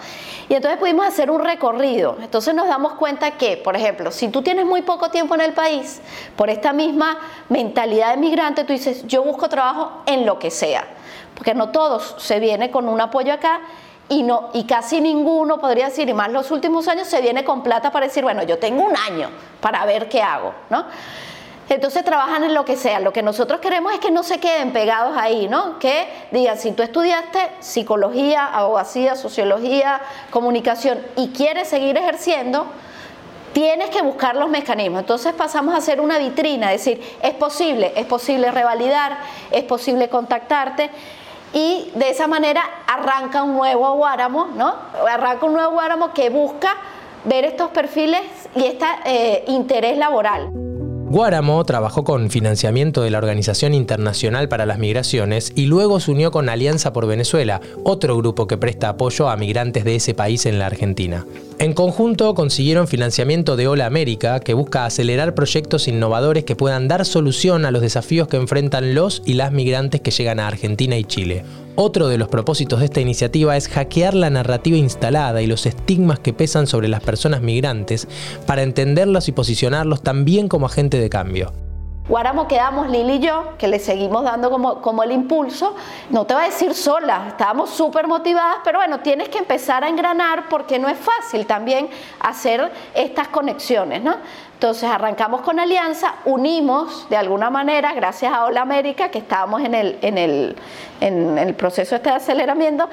Y 0.47 0.53
entonces 0.53 0.79
pudimos 0.79 1.05
hacer 1.05 1.29
un 1.29 1.43
recorrido. 1.43 2.15
Entonces 2.21 2.55
nos 2.55 2.69
damos 2.69 2.93
cuenta 2.93 3.31
que, 3.31 3.57
por 3.57 3.75
ejemplo, 3.75 4.11
si 4.11 4.29
tú 4.29 4.41
tienes 4.41 4.65
muy 4.65 4.81
poco 4.81 5.09
tiempo 5.09 5.35
en 5.35 5.41
el 5.41 5.51
país, 5.51 5.99
por 6.37 6.49
esta 6.49 6.71
misma 6.71 7.17
mentalidad 7.49 8.11
de 8.11 8.17
migrante, 8.17 8.63
tú 8.63 8.71
dices, 8.71 9.05
yo 9.05 9.21
busco 9.21 9.49
trabajo 9.49 10.01
en 10.05 10.25
lo 10.25 10.39
que 10.39 10.51
sea, 10.51 10.87
porque 11.35 11.53
no 11.53 11.69
todos 11.71 12.15
se 12.17 12.39
viene 12.39 12.71
con 12.71 12.87
un 12.87 13.01
apoyo 13.01 13.33
acá 13.33 13.59
y, 14.07 14.23
no, 14.23 14.51
y 14.53 14.63
casi 14.63 15.01
ninguno, 15.01 15.59
podría 15.59 15.87
decir, 15.87 16.07
y 16.07 16.13
más 16.13 16.31
los 16.31 16.49
últimos 16.51 16.87
años, 16.87 17.09
se 17.09 17.19
viene 17.19 17.43
con 17.43 17.61
plata 17.61 17.91
para 17.91 18.05
decir, 18.05 18.23
bueno, 18.23 18.41
yo 18.43 18.57
tengo 18.57 18.83
un 18.83 18.95
año 18.95 19.29
para 19.59 19.85
ver 19.85 20.07
qué 20.07 20.21
hago, 20.21 20.53
¿no? 20.69 20.85
Entonces 21.67 22.03
trabajan 22.03 22.43
en 22.43 22.53
lo 22.53 22.63
que 22.63 22.75
sea. 22.75 22.99
Lo 22.99 23.11
que 23.11 23.23
nosotros 23.23 23.59
queremos 23.59 23.93
es 23.93 23.99
que 23.99 24.11
no 24.11 24.23
se 24.23 24.39
queden 24.39 24.71
pegados 24.71 25.17
ahí, 25.17 25.47
¿no? 25.47 25.79
Que 25.79 26.07
digan, 26.31 26.57
si 26.57 26.71
tú 26.71 26.83
estudiaste 26.83 27.39
psicología, 27.59 28.45
abogacía, 28.45 29.15
sociología, 29.15 29.99
comunicación 30.29 30.99
y 31.15 31.29
quieres 31.29 31.67
seguir 31.67 31.97
ejerciendo, 31.97 32.67
tienes 33.53 33.89
que 33.89 34.03
buscar 34.03 34.35
los 34.35 34.49
mecanismos. 34.49 34.99
Entonces 34.99 35.33
pasamos 35.33 35.73
a 35.73 35.77
hacer 35.77 36.01
una 36.01 36.19
vitrina, 36.19 36.71
es 36.71 36.85
decir, 36.85 37.17
es 37.23 37.33
posible, 37.33 37.93
es 37.95 38.05
posible 38.05 38.51
revalidar, 38.51 39.17
es 39.49 39.63
posible 39.63 40.07
contactarte 40.07 40.91
y 41.51 41.89
de 41.95 42.09
esa 42.09 42.27
manera 42.27 42.61
arranca 42.85 43.41
un 43.41 43.55
nuevo 43.55 43.93
Guáramo, 43.95 44.47
¿no? 44.55 44.75
Arranca 45.09 45.45
un 45.45 45.53
nuevo 45.53 45.71
Guáramo 45.71 46.13
que 46.13 46.29
busca 46.29 46.75
ver 47.23 47.45
estos 47.45 47.69
perfiles 47.69 48.21
y 48.55 48.65
este 48.65 48.85
interés 49.47 49.97
laboral. 49.97 50.64
Guáramo 51.07 51.63
trabajó 51.65 52.03
con 52.03 52.31
financiamiento 52.31 53.03
de 53.03 53.11
la 53.11 53.19
Organización 53.19 53.75
Internacional 53.75 54.49
para 54.49 54.65
las 54.65 54.79
Migraciones 54.79 55.53
y 55.55 55.67
luego 55.67 55.99
se 55.99 56.09
unió 56.11 56.31
con 56.31 56.49
Alianza 56.49 56.93
por 56.93 57.05
Venezuela, 57.05 57.61
otro 57.83 58.17
grupo 58.17 58.47
que 58.47 58.57
presta 58.57 58.89
apoyo 58.89 59.29
a 59.29 59.37
migrantes 59.37 59.85
de 59.85 59.95
ese 59.95 60.15
país 60.15 60.47
en 60.47 60.57
la 60.57 60.65
Argentina. 60.65 61.23
En 61.57 61.71
conjunto 61.71 62.35
consiguieron 62.35 62.85
financiamiento 62.85 63.55
de 63.55 63.69
Hola 63.69 63.85
América, 63.85 64.41
que 64.41 64.53
busca 64.53 64.85
acelerar 64.85 65.35
proyectos 65.35 65.87
innovadores 65.87 66.43
que 66.43 66.57
puedan 66.57 66.89
dar 66.89 67.05
solución 67.05 67.63
a 67.63 67.71
los 67.71 67.81
desafíos 67.81 68.27
que 68.27 68.35
enfrentan 68.35 68.93
los 68.93 69.21
y 69.25 69.35
las 69.35 69.53
migrantes 69.53 70.01
que 70.01 70.11
llegan 70.11 70.41
a 70.41 70.47
Argentina 70.47 70.97
y 70.97 71.05
Chile. 71.05 71.45
Otro 71.75 72.09
de 72.09 72.17
los 72.17 72.27
propósitos 72.27 72.79
de 72.79 72.85
esta 72.85 72.99
iniciativa 72.99 73.55
es 73.55 73.69
hackear 73.69 74.15
la 74.15 74.29
narrativa 74.29 74.75
instalada 74.75 75.41
y 75.41 75.47
los 75.47 75.65
estigmas 75.65 76.19
que 76.19 76.33
pesan 76.33 76.67
sobre 76.67 76.89
las 76.89 77.01
personas 77.01 77.41
migrantes 77.41 78.09
para 78.45 78.63
entenderlos 78.63 79.29
y 79.29 79.31
posicionarlos 79.31 80.03
también 80.03 80.49
como 80.49 80.65
agente 80.65 80.99
de 80.99 81.09
cambio. 81.09 81.53
Guáramo 82.07 82.47
quedamos 82.47 82.87
Lili 82.87 83.13
y 83.13 83.19
yo, 83.19 83.53
que 83.57 83.67
le 83.67 83.79
seguimos 83.79 84.23
dando 84.23 84.51
como, 84.51 84.79
como 84.79 85.01
el 85.01 85.11
impulso. 85.11 85.75
No 86.11 86.25
te 86.25 86.35
voy 86.35 86.43
a 86.43 86.45
decir 86.45 86.75
sola, 86.75 87.25
estábamos 87.29 87.71
súper 87.71 88.05
motivadas, 88.05 88.57
pero 88.63 88.77
bueno, 88.77 88.99
tienes 88.99 89.27
que 89.29 89.39
empezar 89.39 89.83
a 89.83 89.89
engranar 89.89 90.47
porque 90.47 90.77
no 90.77 90.87
es 90.87 90.99
fácil 90.99 91.47
también 91.47 91.89
hacer 92.19 92.71
estas 92.93 93.29
conexiones, 93.29 94.03
¿no? 94.03 94.17
Entonces 94.53 94.87
arrancamos 94.87 95.41
con 95.41 95.59
Alianza, 95.59 96.13
unimos 96.25 97.09
de 97.09 97.17
alguna 97.17 97.49
manera, 97.49 97.91
gracias 97.93 98.31
a 98.31 98.45
Hola 98.45 98.61
América, 98.61 99.09
que 99.09 99.17
estábamos 99.17 99.63
en 99.63 99.73
el, 99.73 99.97
en 100.03 100.19
el, 100.19 100.55
en 101.01 101.39
el 101.39 101.55
proceso 101.55 101.95
este 101.95 102.11
de 102.11 102.17
aceleramiento, 102.17 102.87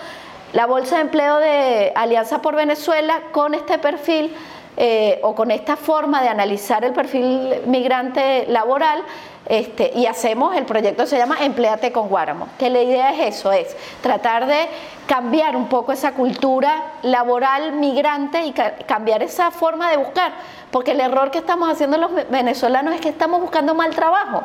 la 0.54 0.64
Bolsa 0.64 0.96
de 0.96 1.02
Empleo 1.02 1.36
de 1.36 1.92
Alianza 1.94 2.40
por 2.40 2.56
Venezuela 2.56 3.20
con 3.32 3.54
este 3.54 3.76
perfil 3.76 4.34
eh, 4.76 5.20
o 5.22 5.34
con 5.34 5.50
esta 5.50 5.76
forma 5.76 6.22
de 6.22 6.28
analizar 6.28 6.82
el 6.84 6.92
perfil 6.92 7.60
migrante 7.66 8.46
laboral 8.48 9.04
este, 9.46 9.90
y 9.94 10.06
hacemos 10.06 10.56
el 10.56 10.64
proyecto 10.64 11.04
se 11.06 11.18
llama 11.18 11.36
Empleate 11.40 11.90
con 11.90 12.08
Guáramo, 12.08 12.48
que 12.58 12.70
la 12.70 12.80
idea 12.80 13.10
es 13.12 13.36
eso, 13.36 13.52
es 13.52 13.76
tratar 14.00 14.46
de 14.46 14.68
cambiar 15.06 15.56
un 15.56 15.68
poco 15.68 15.92
esa 15.92 16.12
cultura 16.12 16.92
laboral 17.02 17.72
migrante 17.72 18.46
y 18.46 18.52
cambiar 18.52 19.22
esa 19.22 19.50
forma 19.50 19.90
de 19.90 19.96
buscar, 19.96 20.32
porque 20.70 20.92
el 20.92 21.00
error 21.00 21.30
que 21.30 21.38
estamos 21.38 21.68
haciendo 21.68 21.98
los 21.98 22.12
venezolanos 22.30 22.94
es 22.94 23.00
que 23.00 23.08
estamos 23.08 23.40
buscando 23.40 23.74
mal 23.74 23.90
trabajo, 23.90 24.42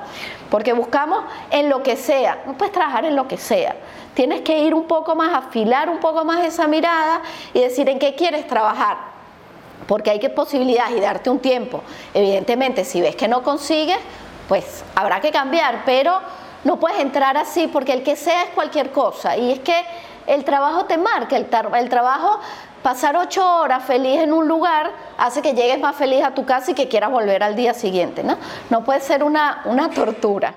porque 0.49 0.73
buscamos 0.73 1.23
en 1.51 1.69
lo 1.69 1.83
que 1.83 1.95
sea, 1.95 2.39
no 2.45 2.57
puedes 2.57 2.73
trabajar 2.73 3.05
en 3.05 3.15
lo 3.15 3.27
que 3.29 3.37
sea, 3.37 3.75
tienes 4.13 4.41
que 4.41 4.59
ir 4.59 4.73
un 4.73 4.87
poco 4.87 5.15
más, 5.15 5.33
afilar 5.33 5.89
un 5.89 5.99
poco 5.99 6.25
más 6.25 6.43
esa 6.43 6.67
mirada 6.67 7.21
y 7.53 7.61
decir 7.61 7.87
en 7.87 7.99
qué 7.99 8.15
quieres 8.15 8.47
trabajar 8.47 9.16
porque 9.87 10.09
hay 10.09 10.19
que 10.19 10.29
posibilidades 10.29 10.97
y 10.97 11.01
darte 11.01 11.29
un 11.29 11.39
tiempo. 11.39 11.81
Evidentemente, 12.13 12.83
si 12.83 13.01
ves 13.01 13.15
que 13.15 13.27
no 13.27 13.43
consigues, 13.43 13.97
pues 14.47 14.83
habrá 14.95 15.19
que 15.21 15.31
cambiar, 15.31 15.83
pero 15.85 16.19
no 16.63 16.79
puedes 16.79 16.99
entrar 16.99 17.37
así 17.37 17.67
porque 17.67 17.93
el 17.93 18.03
que 18.03 18.15
sea 18.15 18.43
es 18.43 18.49
cualquier 18.49 18.91
cosa. 18.91 19.37
Y 19.37 19.51
es 19.51 19.59
que 19.59 19.75
el 20.25 20.43
trabajo 20.43 20.85
te 20.85 20.97
marca, 20.97 21.37
el, 21.37 21.47
el 21.75 21.89
trabajo, 21.89 22.39
pasar 22.83 23.15
ocho 23.15 23.45
horas 23.59 23.83
feliz 23.83 24.21
en 24.21 24.33
un 24.33 24.47
lugar 24.47 24.91
hace 25.17 25.41
que 25.41 25.53
llegues 25.53 25.79
más 25.79 25.95
feliz 25.95 26.23
a 26.23 26.33
tu 26.33 26.45
casa 26.45 26.71
y 26.71 26.73
que 26.73 26.87
quieras 26.87 27.11
volver 27.11 27.43
al 27.43 27.55
día 27.55 27.73
siguiente, 27.73 28.23
¿no? 28.23 28.37
No 28.69 28.83
puede 28.83 29.01
ser 29.01 29.23
una, 29.23 29.61
una 29.65 29.89
tortura. 29.89 30.55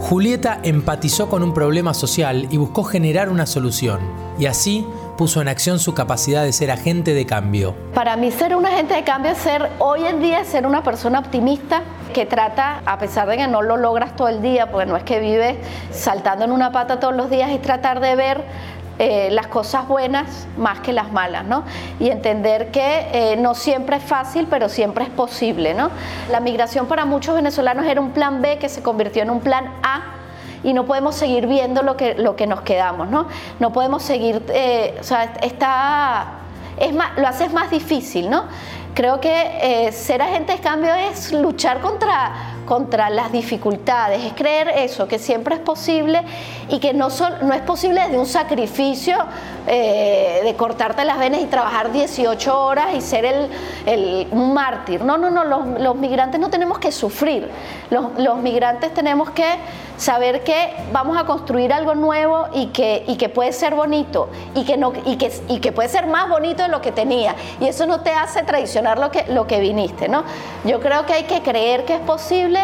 Julieta 0.00 0.58
empatizó 0.62 1.28
con 1.28 1.42
un 1.42 1.54
problema 1.54 1.94
social 1.94 2.48
y 2.50 2.56
buscó 2.56 2.82
generar 2.84 3.28
una 3.28 3.46
solución. 3.46 4.00
Y 4.38 4.46
así 4.46 4.86
puso 5.20 5.42
en 5.42 5.48
acción 5.48 5.78
su 5.78 5.92
capacidad 5.92 6.44
de 6.44 6.50
ser 6.50 6.70
agente 6.70 7.12
de 7.12 7.26
cambio. 7.26 7.76
Para 7.92 8.16
mí 8.16 8.30
ser 8.30 8.56
un 8.56 8.64
agente 8.64 8.94
de 8.94 9.04
cambio 9.04 9.32
es 9.32 9.36
ser 9.36 9.68
hoy 9.78 10.06
en 10.06 10.22
día 10.22 10.42
ser 10.46 10.66
una 10.66 10.82
persona 10.82 11.18
optimista 11.18 11.82
que 12.14 12.24
trata, 12.24 12.80
a 12.86 12.98
pesar 12.98 13.28
de 13.28 13.36
que 13.36 13.46
no 13.46 13.60
lo 13.60 13.76
logras 13.76 14.16
todo 14.16 14.28
el 14.28 14.40
día, 14.40 14.70
porque 14.70 14.86
no 14.86 14.96
es 14.96 15.02
que 15.02 15.20
vives 15.20 15.58
saltando 15.90 16.46
en 16.46 16.52
una 16.52 16.72
pata 16.72 17.00
todos 17.00 17.14
los 17.14 17.28
días, 17.28 17.50
es 17.50 17.60
tratar 17.60 18.00
de 18.00 18.16
ver 18.16 18.44
eh, 18.98 19.28
las 19.30 19.46
cosas 19.48 19.86
buenas 19.86 20.46
más 20.56 20.80
que 20.80 20.94
las 20.94 21.12
malas, 21.12 21.44
¿no? 21.44 21.64
Y 21.98 22.08
entender 22.08 22.70
que 22.70 23.08
eh, 23.12 23.36
no 23.36 23.54
siempre 23.54 23.96
es 23.96 24.02
fácil, 24.02 24.46
pero 24.48 24.70
siempre 24.70 25.04
es 25.04 25.10
posible, 25.10 25.74
¿no? 25.74 25.90
La 26.30 26.40
migración 26.40 26.86
para 26.86 27.04
muchos 27.04 27.34
venezolanos 27.34 27.84
era 27.84 28.00
un 28.00 28.12
plan 28.12 28.40
B 28.40 28.56
que 28.56 28.70
se 28.70 28.82
convirtió 28.82 29.22
en 29.22 29.28
un 29.28 29.40
plan 29.40 29.66
A 29.82 30.19
y 30.62 30.72
no 30.72 30.84
podemos 30.84 31.14
seguir 31.14 31.46
viendo 31.46 31.82
lo 31.82 31.96
que, 31.96 32.14
lo 32.14 32.36
que 32.36 32.46
nos 32.46 32.60
quedamos, 32.62 33.08
¿no? 33.08 33.26
No 33.58 33.72
podemos 33.72 34.02
seguir, 34.02 34.42
eh, 34.48 34.96
o 35.00 35.04
sea, 35.04 35.24
está, 35.42 36.40
es 36.76 36.94
más, 36.94 37.16
lo 37.18 37.26
haces 37.26 37.52
más 37.52 37.70
difícil, 37.70 38.28
¿no? 38.28 38.44
Creo 38.94 39.20
que 39.20 39.86
eh, 39.86 39.92
ser 39.92 40.20
agente 40.20 40.52
de 40.52 40.58
cambio 40.58 40.92
es 40.94 41.32
luchar 41.32 41.80
contra, 41.80 42.32
contra 42.70 43.10
las 43.10 43.32
dificultades, 43.32 44.22
es 44.22 44.32
creer 44.32 44.68
eso, 44.68 45.08
que 45.08 45.18
siempre 45.18 45.56
es 45.56 45.60
posible 45.60 46.22
y 46.68 46.78
que 46.78 46.94
no, 46.94 47.08
no 47.42 47.52
es 47.52 47.62
posible 47.62 48.00
desde 48.00 48.16
un 48.16 48.26
sacrificio 48.26 49.16
eh, 49.66 50.40
de 50.44 50.54
cortarte 50.54 51.04
las 51.04 51.18
venas 51.18 51.40
y 51.40 51.46
trabajar 51.46 51.90
18 51.90 52.64
horas 52.64 52.94
y 52.94 53.00
ser 53.00 53.24
el, 53.24 54.28
un 54.30 54.54
mártir. 54.54 55.02
No, 55.02 55.18
no, 55.18 55.30
no, 55.30 55.42
los, 55.42 55.96
migrantes 55.96 56.40
no 56.40 56.48
tenemos 56.48 56.78
que 56.78 56.92
sufrir, 56.92 57.50
los, 57.90 58.16
los 58.18 58.38
migrantes 58.38 58.94
tenemos 58.94 59.30
que 59.30 59.48
saber 59.96 60.42
que 60.44 60.72
vamos 60.92 61.18
a 61.18 61.24
construir 61.24 61.72
algo 61.74 61.94
nuevo 61.94 62.46
y 62.54 62.68
que, 62.68 63.04
y 63.06 63.16
que 63.16 63.28
puede 63.28 63.52
ser 63.52 63.74
bonito 63.74 64.28
y 64.54 64.64
que, 64.64 64.78
no, 64.78 64.92
y, 65.04 65.16
que, 65.16 65.30
y 65.48 65.58
que 65.58 65.72
puede 65.72 65.90
ser 65.90 66.06
más 66.06 66.28
bonito 66.28 66.62
de 66.62 66.68
lo 66.68 66.80
que 66.80 66.90
tenía. 66.90 67.34
Y 67.60 67.66
eso 67.66 67.84
no 67.84 68.00
te 68.00 68.10
hace 68.10 68.42
traicionar 68.44 68.98
lo 68.98 69.10
que, 69.10 69.24
lo 69.28 69.46
que 69.46 69.60
viniste, 69.60 70.08
¿no? 70.08 70.24
Yo 70.64 70.80
creo 70.80 71.04
que 71.04 71.12
hay 71.12 71.24
que 71.24 71.42
creer 71.42 71.84
que 71.84 71.96
es 71.96 72.00
posible 72.00 72.59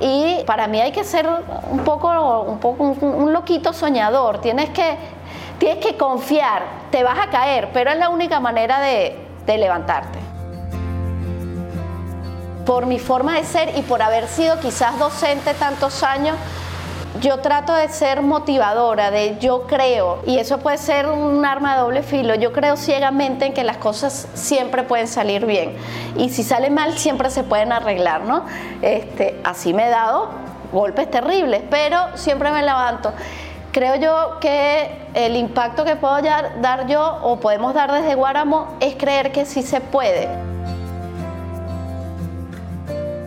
y 0.00 0.42
para 0.46 0.66
mí 0.66 0.80
hay 0.80 0.92
que 0.92 1.04
ser 1.04 1.28
un 1.70 1.78
poco 1.80 2.42
un, 2.42 2.58
poco 2.58 2.84
un, 2.84 3.32
loquito 3.32 3.72
soñador. 3.72 4.40
Tienes 4.40 4.70
que, 4.70 4.96
tienes 5.58 5.84
que 5.84 5.96
confiar, 5.96 6.62
te 6.90 7.02
vas 7.02 7.18
a 7.18 7.30
caer, 7.30 7.70
pero 7.72 7.90
es 7.90 7.98
la 7.98 8.10
única 8.10 8.40
manera 8.40 8.80
de, 8.80 9.16
de 9.46 9.58
levantarte. 9.58 10.18
Por 12.66 12.86
mi 12.86 12.98
forma 12.98 13.34
de 13.34 13.44
ser 13.44 13.76
y 13.76 13.82
por 13.82 14.02
haber 14.02 14.26
sido 14.26 14.58
quizás 14.60 14.98
docente 14.98 15.54
tantos 15.54 16.02
años, 16.02 16.36
yo 17.20 17.38
trato 17.38 17.74
de 17.74 17.88
ser 17.88 18.22
motivadora, 18.22 19.10
de 19.10 19.38
yo 19.38 19.66
creo, 19.66 20.22
y 20.26 20.38
eso 20.38 20.58
puede 20.58 20.78
ser 20.78 21.08
un 21.08 21.44
arma 21.44 21.74
de 21.74 21.80
doble 21.80 22.02
filo, 22.02 22.34
yo 22.34 22.52
creo 22.52 22.76
ciegamente 22.76 23.46
en 23.46 23.54
que 23.54 23.64
las 23.64 23.76
cosas 23.76 24.28
siempre 24.34 24.82
pueden 24.82 25.08
salir 25.08 25.46
bien 25.46 25.76
y 26.16 26.30
si 26.30 26.42
sale 26.42 26.70
mal 26.70 26.96
siempre 26.98 27.30
se 27.30 27.44
pueden 27.44 27.72
arreglar, 27.72 28.22
¿no? 28.22 28.44
Este, 28.82 29.40
así 29.44 29.72
me 29.72 29.86
he 29.86 29.90
dado 29.90 30.28
golpes 30.72 31.10
terribles, 31.10 31.62
pero 31.70 31.98
siempre 32.14 32.50
me 32.50 32.62
levanto. 32.62 33.12
Creo 33.72 33.96
yo 33.96 34.38
que 34.40 34.90
el 35.14 35.36
impacto 35.36 35.84
que 35.84 35.96
puedo 35.96 36.16
dar 36.22 36.86
yo 36.86 37.18
o 37.22 37.38
podemos 37.40 37.74
dar 37.74 37.92
desde 37.92 38.14
Guáramo 38.14 38.76
es 38.80 38.94
creer 38.96 39.32
que 39.32 39.44
sí 39.44 39.62
se 39.62 39.80
puede. 39.80 40.28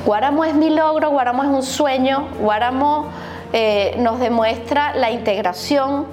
Guáramo 0.05 0.43
es 0.43 0.55
mi 0.55 0.71
logro, 0.71 1.11
Guáramo 1.11 1.43
es 1.43 1.49
un 1.49 1.61
sueño, 1.61 2.27
Guáramo 2.39 3.05
eh, 3.53 3.95
nos 3.97 4.19
demuestra 4.19 4.95
la 4.95 5.11
integración. 5.11 6.07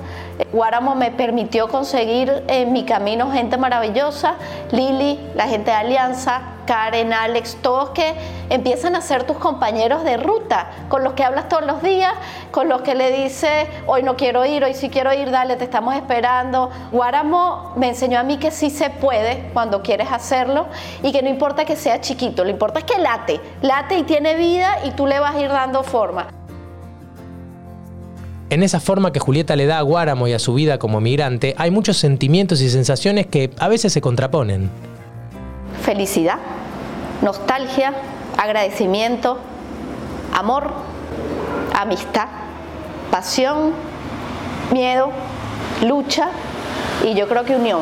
Guáramo 0.52 0.94
me 0.94 1.10
permitió 1.10 1.68
conseguir 1.68 2.44
en 2.48 2.72
mi 2.72 2.84
camino 2.84 3.30
gente 3.30 3.56
maravillosa, 3.56 4.34
Lili, 4.70 5.18
la 5.34 5.48
gente 5.48 5.70
de 5.70 5.76
Alianza, 5.76 6.42
Karen, 6.66 7.12
Alex, 7.12 7.58
todos 7.62 7.90
que 7.90 8.14
empiezan 8.50 8.96
a 8.96 9.00
ser 9.00 9.24
tus 9.24 9.38
compañeros 9.38 10.04
de 10.04 10.16
ruta, 10.16 10.70
con 10.88 11.04
los 11.04 11.14
que 11.14 11.24
hablas 11.24 11.48
todos 11.48 11.64
los 11.64 11.82
días, 11.82 12.12
con 12.50 12.68
los 12.68 12.82
que 12.82 12.94
le 12.94 13.12
dices, 13.12 13.66
hoy 13.86 14.02
no 14.02 14.16
quiero 14.16 14.44
ir, 14.44 14.64
hoy 14.64 14.74
sí 14.74 14.90
quiero 14.90 15.12
ir, 15.14 15.30
dale, 15.30 15.56
te 15.56 15.64
estamos 15.64 15.94
esperando. 15.94 16.70
Guáramo 16.92 17.72
me 17.76 17.88
enseñó 17.88 18.18
a 18.18 18.22
mí 18.22 18.36
que 18.36 18.50
sí 18.50 18.68
se 18.68 18.90
puede 18.90 19.48
cuando 19.54 19.82
quieres 19.82 20.10
hacerlo 20.10 20.66
y 21.02 21.12
que 21.12 21.22
no 21.22 21.28
importa 21.30 21.64
que 21.64 21.76
sea 21.76 22.00
chiquito, 22.00 22.44
lo 22.44 22.50
importa 22.50 22.80
es 22.80 22.84
que 22.84 22.98
late, 22.98 23.40
late 23.62 23.96
y 23.96 24.02
tiene 24.02 24.34
vida 24.34 24.78
y 24.84 24.90
tú 24.90 25.06
le 25.06 25.18
vas 25.18 25.34
a 25.34 25.40
ir 25.40 25.48
dando 25.48 25.82
forma. 25.82 26.28
En 28.48 28.62
esa 28.62 28.78
forma 28.78 29.12
que 29.12 29.18
Julieta 29.18 29.56
le 29.56 29.66
da 29.66 29.78
a 29.78 29.82
Guáramo 29.82 30.28
y 30.28 30.32
a 30.32 30.38
su 30.38 30.54
vida 30.54 30.78
como 30.78 31.00
migrante, 31.00 31.56
hay 31.58 31.72
muchos 31.72 31.96
sentimientos 31.96 32.60
y 32.60 32.70
sensaciones 32.70 33.26
que 33.26 33.50
a 33.58 33.66
veces 33.66 33.92
se 33.92 34.00
contraponen. 34.00 34.70
Felicidad, 35.82 36.38
nostalgia, 37.22 37.92
agradecimiento, 38.38 39.38
amor, 40.32 40.70
amistad, 41.74 42.28
pasión, 43.10 43.72
miedo, 44.72 45.10
lucha 45.84 46.28
y 47.04 47.14
yo 47.14 47.26
creo 47.26 47.44
que 47.44 47.56
unión. 47.56 47.80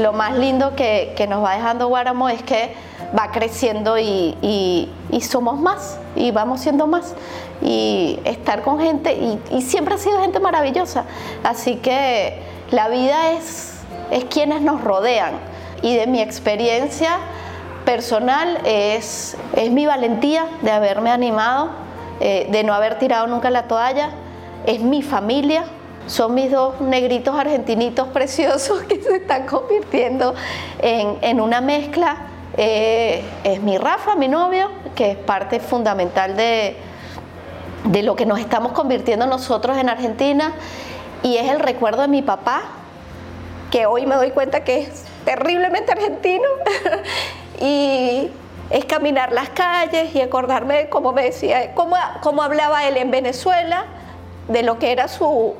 Lo 0.00 0.14
más 0.14 0.38
lindo 0.38 0.74
que, 0.74 1.26
nos 1.28 1.44
va 1.44 1.54
dejando 1.54 1.88
Guáramo 1.88 2.30
es 2.30 2.42
que 2.42 2.74
va 3.16 3.30
creciendo 3.30 3.98
y 3.98 4.88
somos 5.20 5.60
más 5.60 5.98
y 6.14 6.30
vamos 6.30 6.60
siendo 6.60 6.86
más 6.86 7.14
y 7.62 8.18
estar 8.24 8.62
con 8.62 8.78
gente 8.78 9.38
y, 9.50 9.62
siempre 9.62 9.94
ha 9.94 9.98
sido 9.98 10.20
gente 10.20 10.40
maravillosa. 10.40 11.04
Así 11.42 11.76
que 11.76 12.40
la 12.70 12.88
vida 12.88 13.32
es, 13.32 13.80
es 14.10 14.24
quienes 14.24 14.62
nos 14.62 14.82
rodean 14.82 15.34
y 15.82 15.96
de 15.96 16.06
mi 16.06 16.20
experiencia 16.20 17.18
personal 17.84 18.58
es, 18.64 19.36
es 19.54 19.70
mi 19.70 19.86
valentía 19.86 20.46
de 20.62 20.70
haberme 20.72 21.10
animado, 21.10 21.70
eh, 22.20 22.48
de 22.50 22.64
no 22.64 22.74
haber 22.74 22.98
tirado 22.98 23.26
nunca 23.26 23.50
la 23.50 23.68
toalla, 23.68 24.10
es 24.66 24.80
mi 24.80 25.02
familia, 25.02 25.64
son 26.06 26.34
mis 26.34 26.50
dos 26.50 26.80
negritos 26.80 27.34
argentinitos 27.36 28.08
preciosos 28.08 28.82
que 28.82 29.00
se 29.00 29.16
están 29.16 29.46
convirtiendo 29.46 30.34
en, 30.80 31.40
una 31.40 31.60
mezcla. 31.60 32.16
Eh, 32.56 33.22
es 33.44 33.60
mi 33.62 33.76
Rafa, 33.76 34.14
mi 34.14 34.28
novio, 34.28 34.70
que 34.94 35.12
es 35.12 35.16
parte 35.16 35.60
fundamental 35.60 36.36
de, 36.36 36.76
de 37.84 38.02
lo 38.02 38.16
que 38.16 38.26
nos 38.26 38.38
estamos 38.38 38.72
convirtiendo 38.72 39.26
nosotros 39.26 39.76
en 39.78 39.88
Argentina 39.88 40.52
y 41.22 41.38
es 41.38 41.50
el 41.50 41.60
recuerdo 41.60 42.02
de 42.02 42.08
mi 42.08 42.22
papá, 42.22 42.62
que 43.70 43.86
hoy 43.86 44.06
me 44.06 44.14
doy 44.14 44.30
cuenta 44.30 44.62
que 44.64 44.82
es 44.82 45.04
terriblemente 45.24 45.92
argentino, 45.92 46.44
y 47.60 48.30
es 48.70 48.84
caminar 48.84 49.32
las 49.32 49.48
calles 49.50 50.14
y 50.14 50.20
acordarme, 50.20 50.88
como 50.88 51.12
me 51.12 51.24
decía, 51.24 51.74
cómo, 51.74 51.96
cómo 52.22 52.42
hablaba 52.42 52.86
él 52.86 52.96
en 52.96 53.10
Venezuela, 53.10 53.86
de 54.48 54.62
lo 54.62 54.78
que 54.78 54.92
era 54.92 55.08
su, 55.08 55.54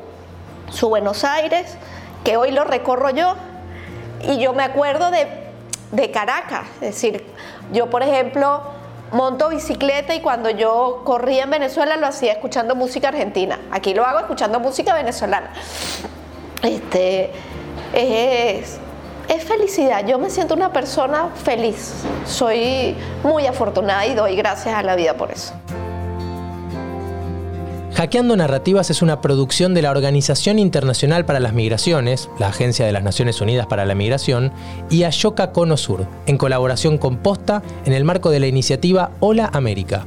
su 0.70 0.88
Buenos 0.88 1.24
Aires, 1.24 1.76
que 2.22 2.37
hoy 2.37 2.52
lo 2.52 2.64
recorro 2.64 3.11
yo, 3.11 3.35
y 4.22 4.38
yo 4.38 4.52
me 4.52 4.62
acuerdo 4.62 5.11
de, 5.11 5.26
de 5.92 6.11
Caracas, 6.11 6.66
es 6.74 6.81
decir, 6.81 7.26
yo 7.72 7.90
por 7.90 8.02
ejemplo 8.02 8.62
monto 9.12 9.49
bicicleta 9.49 10.14
y 10.14 10.21
cuando 10.21 10.51
yo 10.51 11.03
corría 11.05 11.45
en 11.45 11.51
Venezuela 11.51 11.97
lo 11.97 12.07
hacía 12.07 12.33
escuchando 12.33 12.75
música 12.75 13.09
argentina. 13.09 13.59
Aquí 13.71 13.95
lo 13.95 14.05
hago 14.05 14.21
escuchando 14.21 14.61
música 14.61 14.95
venezolana. 14.95 15.51
Este, 16.62 17.31
es, 17.92 18.79
es 19.29 19.45
felicidad. 19.45 20.07
Yo 20.07 20.19
me 20.19 20.31
siento 20.31 20.55
una 20.55 20.73
persona 20.73 21.31
feliz. 21.45 21.95
Soy 22.27 22.97
muy 23.23 23.47
afortunada 23.47 24.07
y 24.07 24.14
doy 24.14 24.37
gracias 24.37 24.75
a 24.75 24.83
la 24.83 24.97
vida 24.97 25.14
por 25.14 25.31
eso. 25.31 25.55
Hackeando 27.96 28.37
Narrativas 28.37 28.90
es 28.90 29.00
una 29.00 29.22
producción 29.22 29.72
de 29.72 29.80
la 29.80 29.90
Organización 29.90 30.59
Internacional 30.59 31.24
para 31.24 31.40
las 31.40 31.54
Migraciones, 31.54 32.28
la 32.38 32.48
Agencia 32.48 32.85
de 32.85 32.92
las 32.92 33.02
Naciones 33.02 33.40
Unidas 33.40 33.66
para 33.68 33.87
la 33.87 33.94
Migración, 33.94 34.52
y 34.90 35.04
Ashoka 35.04 35.50
Cono 35.50 35.78
Sur, 35.78 36.06
en 36.26 36.37
colaboración 36.37 36.98
con 36.98 37.16
Posta 37.16 37.62
en 37.87 37.94
el 37.94 38.04
marco 38.04 38.28
de 38.28 38.38
la 38.38 38.48
iniciativa 38.48 39.12
Hola 39.20 39.48
América. 39.50 40.04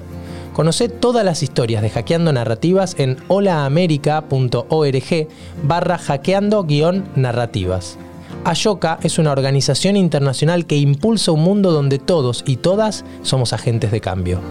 Conoce 0.54 0.88
todas 0.88 1.26
las 1.26 1.42
historias 1.42 1.82
de 1.82 1.90
Hackeando 1.90 2.32
Narrativas 2.32 2.94
en 3.00 3.18
holaamerica.org 3.28 5.28
barra 5.64 5.98
hackeando-narrativas. 5.98 7.98
Ashoka 8.44 9.00
es 9.02 9.18
una 9.18 9.32
organización 9.32 9.98
internacional 9.98 10.68
que 10.68 10.78
impulsa 10.78 11.32
un 11.32 11.42
mundo 11.42 11.72
donde 11.72 11.98
todos 11.98 12.44
y 12.46 12.58
todas 12.58 13.04
somos 13.24 13.52
agentes 13.52 13.90
de 13.90 14.00
cambio. 14.00 14.42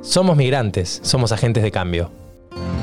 Somos 0.00 0.38
migrantes, 0.38 1.00
somos 1.02 1.32
agentes 1.32 1.62
de 1.62 1.70
cambio. 1.70 2.19
Thank 2.50 2.74
you. 2.74 2.79